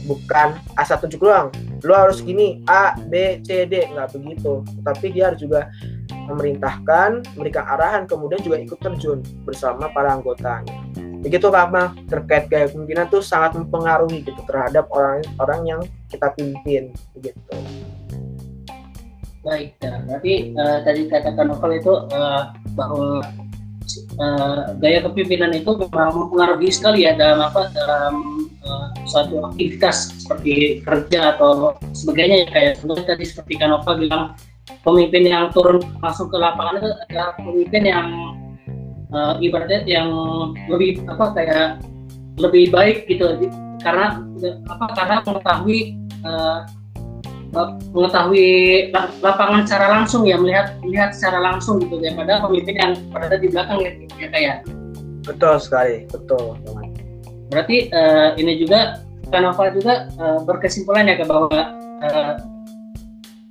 bukan 0.05 0.57
asal 0.77 0.97
tunjuk 0.97 1.21
doang. 1.25 1.53
Lo 1.85 1.93
harus 1.95 2.21
gini 2.21 2.63
A 2.67 2.97
B 2.97 3.39
C 3.45 3.65
D. 3.69 3.89
Nggak 3.89 4.17
begitu. 4.17 4.63
Tapi 4.81 5.05
dia 5.13 5.31
harus 5.31 5.39
juga 5.41 5.69
memerintahkan 6.29 7.25
memberikan 7.33 7.65
arahan 7.65 8.03
kemudian 8.05 8.39
juga 8.45 8.61
ikut 8.61 8.79
terjun 8.79 9.19
bersama 9.43 9.89
para 9.89 10.13
anggotanya. 10.13 10.77
Begitu 11.19 11.51
Kak 11.51 11.67
terkait 12.07 12.47
gaya 12.47 12.71
kepemimpinan 12.71 13.11
tuh 13.11 13.19
sangat 13.19 13.59
mempengaruhi 13.59 14.23
gitu 14.23 14.39
terhadap 14.47 14.87
orang-orang 14.93 15.61
yang 15.67 15.81
kita 16.07 16.31
pimpin 16.31 16.95
begitu. 17.11 17.39
Baik 19.43 19.75
berarti 19.79 20.55
uh, 20.55 20.79
tadi 20.83 21.01
katakan 21.11 21.51
Novel 21.51 21.79
itu 21.79 21.93
uh, 22.11 22.55
bahwa 22.75 23.23
uh, 24.19 24.61
gaya 24.79 24.99
kepemimpinan 25.03 25.51
itu 25.55 25.71
memang 25.75 26.15
mempengaruhi 26.15 26.69
sekali 26.71 27.03
ya 27.07 27.15
dalam 27.15 27.43
apa 27.43 27.71
dalam 27.75 28.13
uh, 28.63 28.87
suatu 29.07 29.43
aktivitas 29.51 30.23
seperti 30.23 30.83
kerja 30.83 31.35
atau 31.35 31.75
sebagainya 31.95 32.45
ya 32.45 32.47
kayak 32.47 32.71
tadi 33.07 33.25
seperti 33.27 33.53
Kanova 33.59 33.91
bilang 33.95 34.23
pemimpin 34.85 35.23
yang 35.27 35.49
turun 35.51 35.81
langsung 35.99 36.27
ke 36.29 36.37
lapangan 36.37 36.81
itu 36.81 36.89
adalah 37.09 37.29
pemimpin 37.37 37.83
yang 37.85 38.07
uh, 39.13 39.35
ibaratnya 39.41 39.85
yang 39.85 40.09
lebih 40.69 41.01
apa 41.09 41.25
kayak 41.35 41.67
lebih 42.39 42.71
baik 42.71 43.05
gitu. 43.09 43.37
Karena 43.79 44.19
apa 44.67 44.85
karena 44.95 45.15
mengetahui 45.23 45.79
uh, 46.27 46.67
mengetahui 47.95 48.47
lapangan 49.25 49.65
secara 49.65 49.87
langsung 49.89 50.21
ya 50.27 50.37
melihat 50.37 50.77
melihat 50.85 51.09
secara 51.15 51.41
langsung 51.41 51.81
gitu 51.81 51.97
daripada 51.97 52.45
pemimpin 52.45 52.75
yang 52.77 52.91
berada 53.09 53.35
di 53.41 53.47
belakang 53.49 53.77
ya, 53.81 53.91
ya 54.21 54.27
kayak 54.29 54.57
betul 55.25 55.55
sekali 55.57 56.05
betul. 56.13 56.53
Berarti 57.49 57.89
uh, 57.89 58.37
ini 58.37 58.61
juga 58.61 59.01
Kanova 59.29 59.69
juga 59.73 60.09
uh, 60.17 60.41
berkesimpulan 60.45 61.09
ya 61.09 61.25
bahwa 61.25 61.49
uh, 62.05 62.33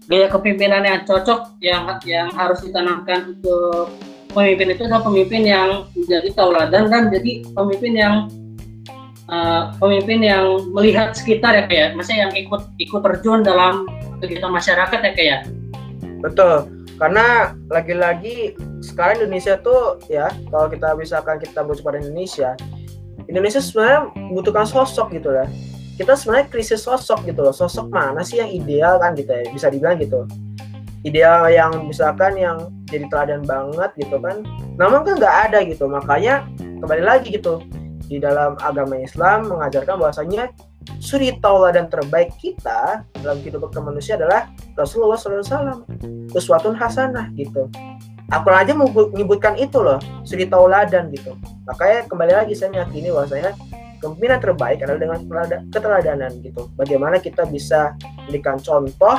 gaya 0.08 0.26
kepemimpinan 0.32 0.82
yang 0.88 1.00
cocok 1.04 1.60
yang 1.60 1.84
yang 2.08 2.32
harus 2.32 2.64
ditanamkan 2.64 3.36
untuk 3.36 3.92
pemimpin 4.32 4.72
itu 4.72 4.82
adalah 4.88 5.04
pemimpin 5.04 5.42
yang 5.44 5.84
menjadi 5.92 6.28
tauladan 6.32 6.88
dan 6.88 7.12
jadi 7.12 7.44
pemimpin 7.52 7.92
yang 7.92 8.14
uh, 9.28 9.76
pemimpin 9.76 10.24
yang 10.24 10.64
melihat 10.72 11.12
sekitar 11.12 11.52
ya 11.52 11.64
kayak 11.68 11.88
maksudnya 11.92 12.28
yang 12.28 12.32
ikut 12.34 12.62
ikut 12.80 13.00
terjun 13.04 13.44
dalam 13.44 13.84
kegiatan 14.24 14.50
masyarakat 14.50 14.98
ya 14.98 15.12
kayak. 15.14 15.40
Betul. 16.24 16.72
Karena 16.98 17.54
lagi-lagi 17.70 18.58
sekarang 18.82 19.22
Indonesia 19.22 19.54
tuh 19.60 20.02
ya 20.10 20.32
kalau 20.50 20.66
kita 20.66 20.98
misalkan 20.98 21.38
kita 21.38 21.62
merujuk 21.62 21.86
pada 21.86 22.02
Indonesia 22.02 22.58
Indonesia 23.30 23.60
sebenarnya 23.62 24.10
membutuhkan 24.16 24.66
sosok 24.66 25.14
gitu 25.14 25.30
lah 25.30 25.46
kita 25.98 26.14
sebenarnya 26.14 26.46
krisis 26.46 26.86
sosok 26.86 27.26
gitu 27.26 27.42
loh. 27.42 27.50
Sosok 27.50 27.90
mana 27.90 28.22
sih 28.22 28.38
yang 28.38 28.46
ideal 28.46 29.02
kan 29.02 29.18
gitu 29.18 29.34
ya? 29.34 29.42
Bisa 29.50 29.66
dibilang 29.66 29.98
gitu. 29.98 30.30
Ideal 31.02 31.50
yang 31.50 31.90
misalkan 31.90 32.38
yang 32.38 32.70
jadi 32.86 33.10
teladan 33.10 33.42
banget 33.42 33.90
gitu 33.98 34.22
kan. 34.22 34.46
Namun 34.78 35.02
kan 35.02 35.18
nggak 35.18 35.36
ada 35.50 35.58
gitu. 35.66 35.90
Makanya 35.90 36.46
kembali 36.54 37.02
lagi 37.02 37.34
gitu. 37.34 37.66
Di 38.06 38.22
dalam 38.22 38.54
agama 38.62 38.94
Islam 39.02 39.50
mengajarkan 39.50 39.98
bahwasanya 39.98 40.54
suri 41.02 41.34
tauladan 41.42 41.90
terbaik 41.90 42.32
kita 42.40 43.04
dalam 43.20 43.42
kehidupan 43.44 43.82
manusia 43.84 44.16
adalah 44.16 44.48
Rasulullah 44.78 45.18
SAW 45.18 45.84
uswatun 46.32 46.78
hasanah 46.78 47.28
gitu. 47.34 47.68
Aku 48.32 48.48
aja 48.52 48.72
mau 48.76 48.88
menyebutkan 48.88 49.58
itu 49.58 49.82
loh. 49.82 49.98
Suri 50.22 50.46
tauladan 50.46 51.10
gitu. 51.10 51.34
Makanya 51.66 52.06
kembali 52.06 52.32
lagi 52.32 52.54
saya 52.54 52.70
meyakini 52.70 53.10
bahwasanya 53.10 53.52
kepemimpinan 53.98 54.40
terbaik 54.40 54.78
adalah 54.82 55.00
dengan 55.02 55.20
keteladanan 55.74 56.32
gitu. 56.40 56.70
Bagaimana 56.78 57.18
kita 57.18 57.44
bisa 57.50 57.94
memberikan 58.26 58.56
contoh 58.62 59.18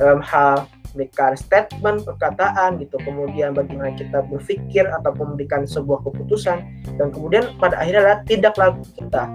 dalam 0.00 0.20
hal 0.24 0.66
memberikan 0.94 1.34
statement, 1.34 2.06
perkataan 2.06 2.78
gitu. 2.78 2.96
Kemudian 3.02 3.52
bagaimana 3.52 3.92
kita 3.98 4.22
berpikir 4.30 4.86
atau 4.86 5.10
memberikan 5.18 5.66
sebuah 5.66 6.06
keputusan 6.06 6.62
dan 6.96 7.10
kemudian 7.10 7.50
pada 7.58 7.82
akhirnya 7.82 8.00
adalah 8.06 8.18
tindak 8.24 8.54
laku 8.54 8.82
kita. 8.94 9.26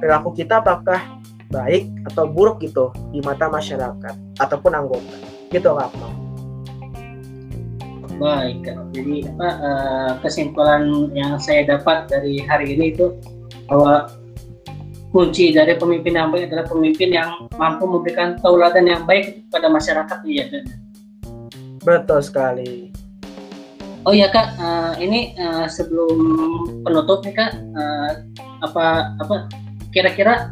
Perilaku 0.00 0.30
kita 0.32 0.64
apakah 0.64 1.00
baik 1.52 1.86
atau 2.10 2.24
buruk 2.26 2.58
gitu 2.64 2.90
di 3.12 3.20
mata 3.20 3.46
masyarakat 3.46 4.14
ataupun 4.40 4.72
anggota. 4.72 5.14
Gitu 5.52 5.70
Kak 5.70 5.92
Baik, 8.14 8.62
jadi 8.94 9.26
apa 9.26 9.48
uh, 9.58 10.10
kesimpulan 10.22 11.10
yang 11.18 11.34
saya 11.42 11.66
dapat 11.66 12.06
dari 12.06 12.38
hari 12.46 12.78
ini 12.78 12.94
itu 12.94 13.10
bahwa 13.66 14.06
kunci 15.14 15.54
dari 15.54 15.78
pemimpin 15.78 16.18
yang 16.18 16.34
baik 16.34 16.50
adalah 16.50 16.66
pemimpin 16.66 17.14
yang 17.14 17.46
mampu 17.54 17.86
memberikan 17.86 18.34
tauladan 18.42 18.90
yang 18.90 19.06
baik 19.06 19.46
kepada 19.46 19.70
masyarakat 19.70 20.18
ya 20.26 20.50
betul 21.86 22.18
sekali. 22.18 22.90
Oh 24.04 24.12
ya 24.12 24.28
kak. 24.28 24.56
Uh, 24.60 24.92
ini 25.00 25.32
uh, 25.38 25.64
sebelum 25.70 26.18
penutup 26.82 27.24
nih 27.24 27.32
kak 27.36 27.52
uh, 27.56 28.10
apa 28.64 29.16
apa 29.20 29.48
kira-kira 29.94 30.50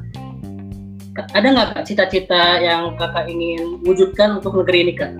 ada 1.36 1.46
nggak 1.52 1.68
kak 1.76 1.84
cita-cita 1.84 2.62
yang 2.62 2.96
kakak 2.96 3.28
ingin 3.28 3.82
wujudkan 3.84 4.40
untuk 4.40 4.56
negeri 4.62 4.78
ini 4.88 4.94
kak? 4.94 5.12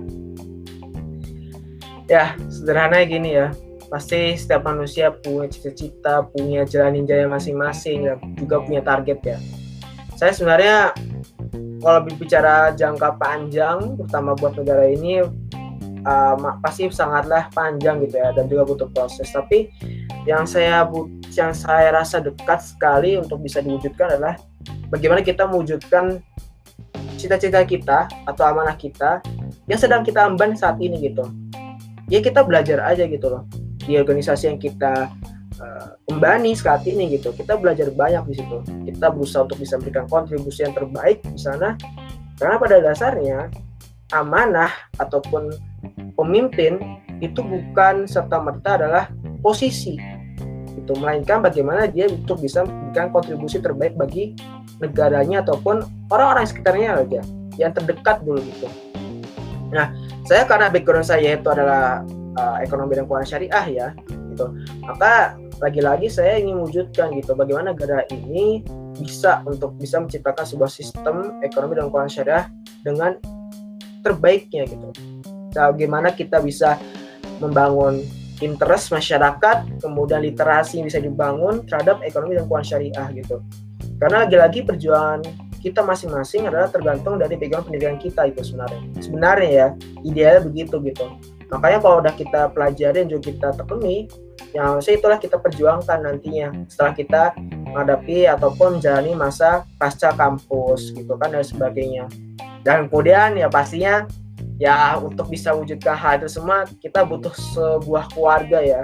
Ya 2.09 2.33
sederhana 2.49 3.05
gini 3.05 3.37
ya 3.37 3.53
pasti 3.93 4.33
setiap 4.33 4.65
manusia 4.65 5.13
punya 5.13 5.45
cita-cita, 5.53 6.25
punya 6.33 6.65
jalan 6.65 6.97
ninjanya 6.97 7.29
masing-masing, 7.29 8.09
dan 8.09 8.17
juga 8.33 8.57
punya 8.65 8.81
target 8.81 9.21
ya. 9.21 9.37
Saya 10.17 10.33
sebenarnya 10.33 10.97
kalau 11.77 12.01
berbicara 12.01 12.73
jangka 12.73 13.21
panjang, 13.21 13.93
terutama 14.01 14.33
buat 14.33 14.57
negara 14.57 14.89
ini, 14.89 15.21
uh, 16.09 16.35
pasti 16.65 16.89
sangatlah 16.89 17.53
panjang 17.53 18.01
gitu 18.01 18.17
ya, 18.17 18.33
dan 18.33 18.49
juga 18.49 18.65
butuh 18.65 18.89
proses. 18.89 19.29
Tapi 19.29 19.69
yang 20.25 20.49
saya 20.49 20.89
yang 21.37 21.53
saya 21.53 21.93
rasa 21.93 22.17
dekat 22.17 22.65
sekali 22.65 23.21
untuk 23.21 23.45
bisa 23.45 23.61
diwujudkan 23.61 24.17
adalah 24.17 24.41
bagaimana 24.89 25.21
kita 25.21 25.45
mewujudkan 25.45 26.17
cita-cita 27.21 27.61
kita 27.61 28.09
atau 28.25 28.43
amanah 28.49 28.73
kita 28.73 29.21
yang 29.69 29.77
sedang 29.77 30.01
kita 30.01 30.25
emban 30.25 30.57
saat 30.57 30.81
ini 30.81 30.97
gitu. 30.97 31.29
Ya 32.09 32.25
kita 32.25 32.41
belajar 32.41 32.81
aja 32.89 33.05
gitu 33.05 33.29
loh 33.29 33.45
di 33.83 33.99
organisasi 33.99 34.53
yang 34.53 34.59
kita 34.59 35.11
uh, 35.59 36.55
saat 36.55 36.81
ini 36.87 37.19
gitu. 37.19 37.31
Kita 37.35 37.59
belajar 37.59 37.91
banyak 37.91 38.23
di 38.31 38.35
situ. 38.39 38.57
Kita 38.89 39.11
berusaha 39.11 39.45
untuk 39.45 39.59
bisa 39.59 39.79
memberikan 39.79 40.05
kontribusi 40.07 40.63
yang 40.63 40.73
terbaik 40.75 41.21
di 41.23 41.39
sana. 41.39 41.75
Karena 42.39 42.55
pada 42.57 42.77
dasarnya 42.81 43.51
amanah 44.13 44.69
ataupun 45.01 45.53
pemimpin 46.13 46.77
itu 47.21 47.39
bukan 47.39 48.05
serta 48.05 48.37
merta 48.41 48.77
adalah 48.77 49.09
posisi 49.41 49.97
itu 50.83 50.93
melainkan 50.99 51.39
bagaimana 51.39 51.87
dia 51.87 52.11
untuk 52.11 52.43
bisa 52.43 52.67
memberikan 52.67 53.07
kontribusi 53.13 53.63
terbaik 53.63 53.95
bagi 53.95 54.35
negaranya 54.83 55.39
ataupun 55.45 55.85
orang-orang 56.11 56.43
sekitarnya 56.43 56.99
aja 56.99 57.21
yang 57.55 57.71
terdekat 57.71 58.19
dulu 58.25 58.41
gitu. 58.43 58.67
Nah, 59.71 59.95
saya 60.27 60.43
karena 60.43 60.67
background 60.69 61.07
saya 61.07 61.39
itu 61.39 61.47
adalah 61.47 62.03
uh, 62.37 62.57
ekonomi 62.61 62.97
dan 62.97 63.05
keuangan 63.05 63.29
syariah 63.29 63.65
ya 63.69 63.87
gitu. 64.33 64.45
Maka 64.83 65.37
lagi-lagi 65.61 66.09
saya 66.09 66.41
ingin 66.41 66.59
wujudkan 66.59 67.13
gitu 67.15 67.37
bagaimana 67.37 67.71
negara 67.71 68.03
ini 68.09 68.65
bisa 68.97 69.41
untuk 69.45 69.77
bisa 69.77 70.01
menciptakan 70.01 70.45
sebuah 70.45 70.69
sistem 70.69 71.39
ekonomi 71.45 71.77
dan 71.77 71.89
keuangan 71.89 72.11
syariah 72.11 72.45
dengan 72.81 73.11
terbaiknya 74.03 74.67
gitu. 74.67 74.89
Bagaimana 75.53 76.11
kita 76.11 76.41
bisa 76.41 76.81
membangun 77.37 78.01
interest 78.41 78.91
masyarakat 78.91 79.79
kemudian 79.79 80.19
literasi 80.19 80.81
yang 80.81 80.87
bisa 80.89 80.99
dibangun 80.99 81.63
terhadap 81.69 82.01
ekonomi 82.03 82.35
dan 82.35 82.45
keuangan 82.49 82.67
syariah 82.67 83.07
gitu. 83.15 83.39
Karena 84.01 84.27
lagi-lagi 84.27 84.67
perjuangan 84.67 85.21
kita 85.63 85.79
masing-masing 85.79 86.51
adalah 86.51 86.67
tergantung 86.67 87.15
dari 87.15 87.39
background 87.39 87.71
pendidikan 87.71 87.95
kita 87.95 88.27
itu 88.27 88.43
sebenarnya. 88.43 88.81
Sebenarnya 88.99 89.49
ya 89.49 89.67
idealnya 90.03 90.41
begitu 90.43 90.75
gitu 90.83 91.07
makanya 91.53 91.79
kalau 91.79 92.01
udah 92.01 92.13
kita 92.17 92.41
pelajari 92.49 93.05
dan 93.05 93.07
juga 93.07 93.29
kita 93.29 93.49
tekuni 93.53 94.09
yang 94.53 94.81
saya 94.81 94.97
itulah 95.01 95.17
kita 95.17 95.37
perjuangkan 95.41 96.05
nantinya 96.05 96.53
setelah 96.69 96.93
kita 96.93 97.21
menghadapi 97.73 98.29
ataupun 98.29 98.77
menjalani 98.77 99.17
masa 99.17 99.65
pasca 99.81 100.13
kampus 100.13 100.93
gitu 100.93 101.13
kan 101.17 101.33
dan 101.33 101.45
sebagainya. 101.45 102.05
Dan 102.61 102.87
kemudian 102.87 103.33
ya 103.33 103.49
pastinya 103.49 104.05
ya 104.61 104.95
untuk 105.01 105.33
bisa 105.33 105.51
wujudkan 105.57 105.97
hal 105.97 106.21
itu 106.21 106.29
semua 106.29 106.69
kita 106.79 107.01
butuh 107.01 107.33
sebuah 107.55 108.13
keluarga 108.13 108.61
ya. 108.61 108.81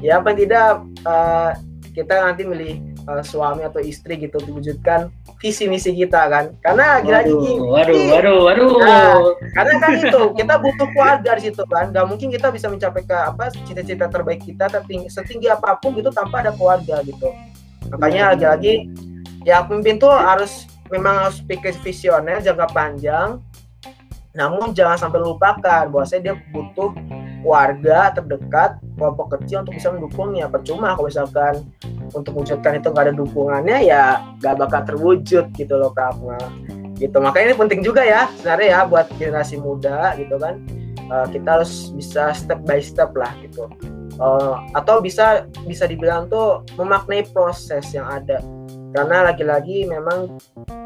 Ya 0.00 0.18
apa 0.18 0.32
tidak 0.32 0.80
uh, 1.04 1.52
kita 1.92 2.24
nanti 2.24 2.48
milih 2.48 2.91
uh, 3.06 3.22
suami 3.22 3.66
atau 3.66 3.80
istri 3.82 4.18
gitu 4.18 4.38
diwujudkan 4.42 5.10
visi 5.38 5.66
misi 5.66 5.94
kita 5.94 6.28
kan? 6.30 6.44
Karena 6.62 6.98
lagi-lagi 7.00 7.32
waduh 7.32 8.00
waduh 8.12 8.38
waduh 8.46 8.72
nah, 8.82 9.14
karena 9.54 9.72
kan 9.82 9.90
itu 9.98 10.20
kita 10.38 10.54
butuh 10.58 10.88
keluarga 10.94 11.30
di 11.38 11.42
situ 11.50 11.62
kan? 11.66 11.90
Nggak 11.90 12.06
mungkin 12.06 12.28
kita 12.30 12.48
bisa 12.50 12.66
mencapai 12.70 13.02
ke 13.02 13.16
apa 13.16 13.50
cita-cita 13.66 14.06
terbaik 14.06 14.42
kita 14.42 14.70
tapi 14.70 15.06
setinggi 15.10 15.50
apa 15.50 15.78
pun 15.78 15.94
gitu 15.98 16.10
tanpa 16.14 16.46
ada 16.46 16.52
keluarga 16.54 17.02
gitu. 17.02 17.30
Makanya 17.90 18.36
lagi-lagi 18.36 18.90
ya 19.42 19.62
pemimpin 19.66 19.98
tuh 19.98 20.12
harus 20.14 20.70
memang 20.92 21.28
harus 21.28 21.42
pikir 21.42 21.74
visioner 21.82 22.38
jangka 22.44 22.70
panjang. 22.70 23.40
Namun 24.32 24.72
jangan 24.72 24.96
sampai 24.96 25.20
lupakan 25.20 25.92
bahwa 25.92 26.04
saya 26.08 26.24
dia 26.24 26.34
butuh 26.56 26.96
warga 27.44 28.14
terdekat 28.16 28.78
kelompok 28.96 29.36
kecil 29.36 29.66
untuk 29.66 29.76
bisa 29.76 29.92
mendukungnya. 29.92 30.48
Percuma 30.48 30.96
kalau 30.96 31.10
misalkan 31.10 31.54
untuk 32.12 32.44
wujudkan 32.44 32.78
itu 32.78 32.92
nggak 32.92 33.10
ada 33.10 33.14
dukungannya 33.16 33.78
ya 33.88 34.20
nggak 34.40 34.56
bakal 34.60 34.80
terwujud 34.84 35.50
gitu 35.56 35.74
loh 35.76 35.92
kak 35.92 36.16
gitu. 37.00 37.16
Makanya 37.18 37.52
ini 37.52 37.56
penting 37.58 37.80
juga 37.82 38.06
ya 38.06 38.30
sebenarnya 38.38 38.68
ya 38.68 38.80
buat 38.86 39.06
generasi 39.18 39.56
muda 39.58 40.14
gitu 40.20 40.36
kan. 40.38 40.62
Uh, 41.10 41.26
kita 41.28 41.60
harus 41.60 41.90
bisa 41.92 42.30
step 42.32 42.62
by 42.64 42.78
step 42.78 43.10
lah 43.18 43.32
gitu. 43.42 43.66
Uh, 44.20 44.60
atau 44.76 45.00
bisa 45.02 45.48
bisa 45.66 45.88
dibilang 45.88 46.28
tuh 46.30 46.62
memaknai 46.78 47.26
proses 47.32 47.90
yang 47.90 48.06
ada. 48.06 48.38
Karena 48.92 49.32
lagi-lagi 49.32 49.88
memang 49.88 50.36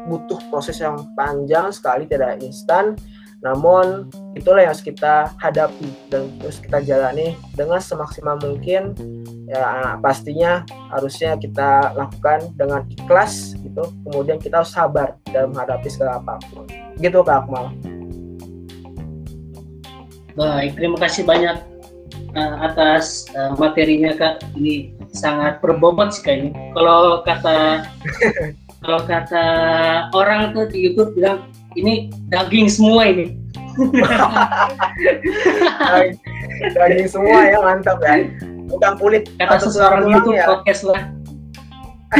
butuh 0.07 0.39
proses 0.47 0.79
yang 0.79 1.11
panjang 1.13 1.69
sekali 1.75 2.07
tidak 2.07 2.39
instan 2.39 2.95
namun 3.45 4.09
itulah 4.33 4.65
yang 4.65 4.73
harus 4.73 4.81
kita 4.81 5.29
hadapi 5.37 5.93
dan 6.09 6.33
terus 6.41 6.57
kita 6.57 6.81
jalani 6.81 7.37
dengan 7.53 7.77
semaksimal 7.77 8.41
mungkin. 8.41 8.97
Ya 9.45 9.95
pastinya 10.01 10.65
harusnya 10.89 11.37
kita 11.37 11.93
lakukan 11.93 12.49
dengan 12.57 12.81
ikhlas 12.89 13.53
gitu. 13.61 13.93
Kemudian 14.09 14.41
kita 14.41 14.65
harus 14.65 14.73
sabar 14.73 15.13
dalam 15.29 15.53
menghadapi 15.53 15.87
segala 15.87 16.17
apa 16.17 16.41
pun. 16.49 16.65
Gitu 16.97 17.21
Kak 17.21 17.45
Akmal. 17.45 17.69
Baik, 20.37 20.77
terima 20.77 20.97
kasih 21.01 21.25
banyak 21.25 21.57
uh, 22.33 22.55
atas 22.65 23.29
uh, 23.37 23.53
materinya 23.53 24.17
Kak. 24.17 24.41
Ini 24.57 24.97
sangat 25.13 25.61
berbobot 25.61 26.09
sih 26.09 26.25
kayaknya. 26.25 26.57
Kalau 26.73 27.21
kata 27.21 27.85
kalau 28.81 29.01
kata 29.05 29.45
orang 30.17 30.57
tuh 30.57 30.65
di 30.69 30.89
YouTube 30.89 31.13
bilang 31.13 31.45
ini 31.77 32.09
daging 32.33 32.67
semua 32.67 33.05
ini. 33.07 33.37
daging 36.73 37.07
semua 37.07 37.39
ya 37.45 37.61
mantap 37.61 38.01
ya. 38.01 38.25
Bukan 38.67 38.93
kulit. 38.97 39.29
Kata 39.37 39.61
seseorang 39.61 40.09
YouTube 40.09 40.35
ya. 40.35 40.49
podcast 40.49 40.81
lah. 40.83 41.01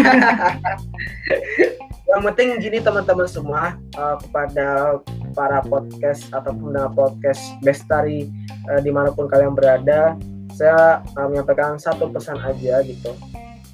yang 2.08 2.22
penting 2.24 2.60
gini 2.64 2.80
teman-teman 2.80 3.28
semua 3.28 3.76
uh, 4.00 4.16
kepada 4.20 5.00
para 5.36 5.60
podcast 5.68 6.32
ataupun 6.32 6.72
podcast 6.96 7.44
Bestari 7.60 8.32
uh, 8.72 8.80
di 8.80 8.92
mana 8.92 9.12
pun 9.12 9.28
kalian 9.28 9.52
berada 9.56 10.16
saya 10.56 11.04
uh, 11.20 11.28
menyampaikan 11.28 11.76
satu 11.76 12.08
pesan 12.08 12.40
aja 12.40 12.80
gitu 12.88 13.12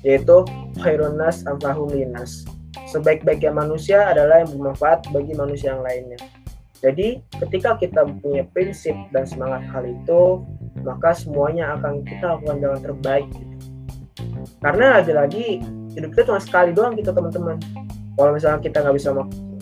yaitu 0.01 0.43
khairunas 0.81 1.45
amfahulinas 1.47 2.43
sebaik-baiknya 2.93 3.49
manusia 3.49 4.13
adalah 4.13 4.45
yang 4.45 4.53
bermanfaat 4.53 5.09
bagi 5.09 5.33
manusia 5.33 5.73
yang 5.73 5.81
lainnya. 5.81 6.21
Jadi 6.83 7.23
ketika 7.39 7.79
kita 7.79 8.03
punya 8.19 8.43
prinsip 8.51 8.93
dan 9.15 9.23
semangat 9.23 9.63
hal 9.71 9.87
itu, 9.87 10.43
maka 10.83 11.15
semuanya 11.15 11.79
akan 11.79 12.03
kita 12.03 12.37
lakukan 12.37 12.57
dengan 12.59 12.79
terbaik. 12.83 13.27
Gitu. 13.31 13.55
Karena 14.59 14.99
lagi-lagi 14.99 15.63
hidup 15.95 16.09
kita 16.11 16.23
cuma 16.27 16.41
sekali 16.43 16.75
doang 16.75 16.93
gitu 16.99 17.15
teman-teman. 17.15 17.57
Kalau 18.13 18.31
misalnya 18.35 18.59
kita 18.59 18.83
nggak 18.83 18.95
bisa 18.99 19.09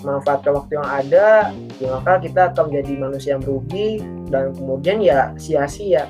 memanfaatkan 0.02 0.52
waktu 0.58 0.72
yang 0.76 0.88
ada, 0.90 1.28
ya 1.78 1.88
maka 1.94 2.20
kita 2.20 2.42
akan 2.52 2.74
menjadi 2.74 2.94
manusia 2.98 3.30
yang 3.38 3.44
merugi 3.46 3.90
dan 4.34 4.52
kemudian 4.58 4.98
ya 5.00 5.32
sia-sia. 5.38 6.10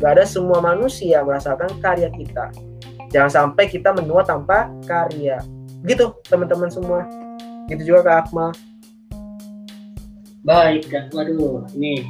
Gak 0.00 0.18
ada 0.18 0.24
semua 0.24 0.64
manusia 0.64 1.20
merasakan 1.20 1.68
karya 1.84 2.08
kita. 2.08 2.48
Jangan 3.12 3.28
sampai 3.28 3.68
kita 3.68 3.92
menua 3.92 4.24
tanpa 4.24 4.72
karya 4.88 5.36
gitu 5.86 6.14
teman-teman 6.26 6.70
semua. 6.70 7.06
Gitu 7.70 7.94
juga 7.94 8.00
kak 8.06 8.16
Akmal. 8.28 8.50
Baik 10.42 10.90
kak. 10.90 11.14
Waduh 11.14 11.66
ini 11.78 12.06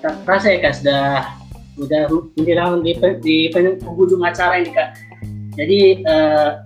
tak 0.00 0.16
rasa 0.24 0.56
ya 0.56 0.58
kak 0.64 0.74
sudah 0.80 1.04
udah 1.80 2.02
menjelang 2.36 2.84
di, 2.84 2.92
di 3.24 3.36
penghujung 3.52 4.20
acara 4.24 4.60
ini 4.60 4.72
kak. 4.72 4.96
Jadi 5.56 6.04
uh, 6.04 6.60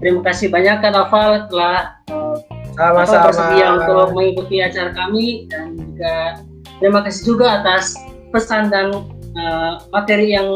terima 0.00 0.20
kasih 0.24 0.52
banyak 0.52 0.80
kak 0.80 0.92
Noval 0.92 1.48
telah 1.48 1.96
uh, 2.12 2.36
sama-sama. 2.76 3.30
bersedia 3.30 3.66
untuk 3.76 4.12
mengikuti 4.12 4.56
acara 4.60 4.90
kami. 4.92 5.48
Dan 5.48 5.76
juga 5.80 6.40
terima 6.80 7.00
kasih 7.04 7.22
juga 7.24 7.60
atas 7.62 7.96
pesan 8.34 8.68
dan 8.72 8.90
uh, 9.38 9.78
materi 9.94 10.34
yang 10.34 10.48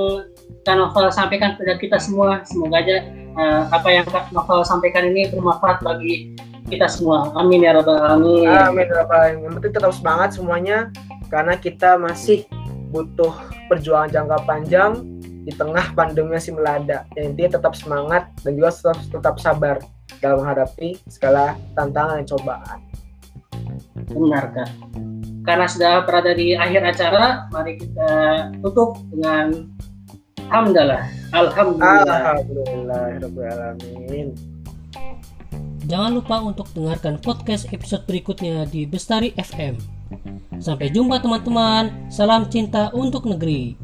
Kak 0.67 0.77
Novel 0.77 1.09
sampaikan 1.09 1.57
kepada 1.57 1.81
kita 1.81 1.97
semua. 1.97 2.45
Semoga 2.45 2.85
aja 2.85 3.01
uh, 3.39 3.63
apa 3.71 3.89
yang 3.89 4.05
Kak 4.11 4.35
Novel 4.35 4.67
sampaikan 4.67 5.07
ini 5.09 5.31
bermanfaat 5.31 5.81
bagi 5.81 6.35
kita 6.69 6.91
semua. 6.91 7.33
Amin 7.39 7.65
ya 7.65 7.73
rabbal 7.73 7.97
alamin. 7.97 8.45
Amin 8.51 8.85
ya 8.91 8.95
rabbal 9.01 9.19
alamin. 9.25 9.41
Yang 9.49 9.55
penting 9.63 9.75
tetap 9.79 9.93
semangat 9.95 10.29
semuanya 10.37 10.79
karena 11.33 11.55
kita 11.57 11.97
masih 11.97 12.45
butuh 12.93 13.33
perjuangan 13.71 14.13
jangka 14.13 14.39
panjang 14.45 14.93
di 15.49 15.53
tengah 15.57 15.97
pandemi 15.97 16.37
si 16.37 16.53
melanda. 16.53 17.09
Yang 17.17 17.25
intinya 17.33 17.51
tetap 17.57 17.73
semangat 17.73 18.23
dan 18.45 18.53
juga 18.59 18.69
tetap, 18.75 18.99
tetap 19.09 19.35
sabar 19.41 19.77
dalam 20.21 20.45
menghadapi 20.45 20.99
segala 21.09 21.57
tantangan 21.73 22.21
dan 22.21 22.27
cobaan. 22.29 22.79
Benar 24.13 24.45
kak. 24.53 24.71
Karena 25.49 25.65
sudah 25.65 26.05
berada 26.05 26.37
di 26.37 26.53
akhir 26.53 26.85
acara, 26.85 27.49
mari 27.49 27.81
kita 27.81 28.13
tutup 28.61 29.01
dengan 29.09 29.73
Alhamdulillah. 30.49 31.03
Alhamdulillah. 31.37 32.21
Alhamdulillah. 33.21 34.33
Jangan 35.89 36.11
lupa 36.17 36.41
untuk 36.41 36.69
dengarkan 36.73 37.21
podcast 37.21 37.69
episode 37.69 38.09
berikutnya 38.09 38.65
di 38.65 38.89
Bestari 38.89 39.37
FM. 39.37 39.77
Sampai 40.57 40.89
jumpa 40.89 41.21
teman-teman. 41.21 41.93
Salam 42.09 42.49
cinta 42.49 42.89
untuk 42.97 43.29
negeri. 43.29 43.77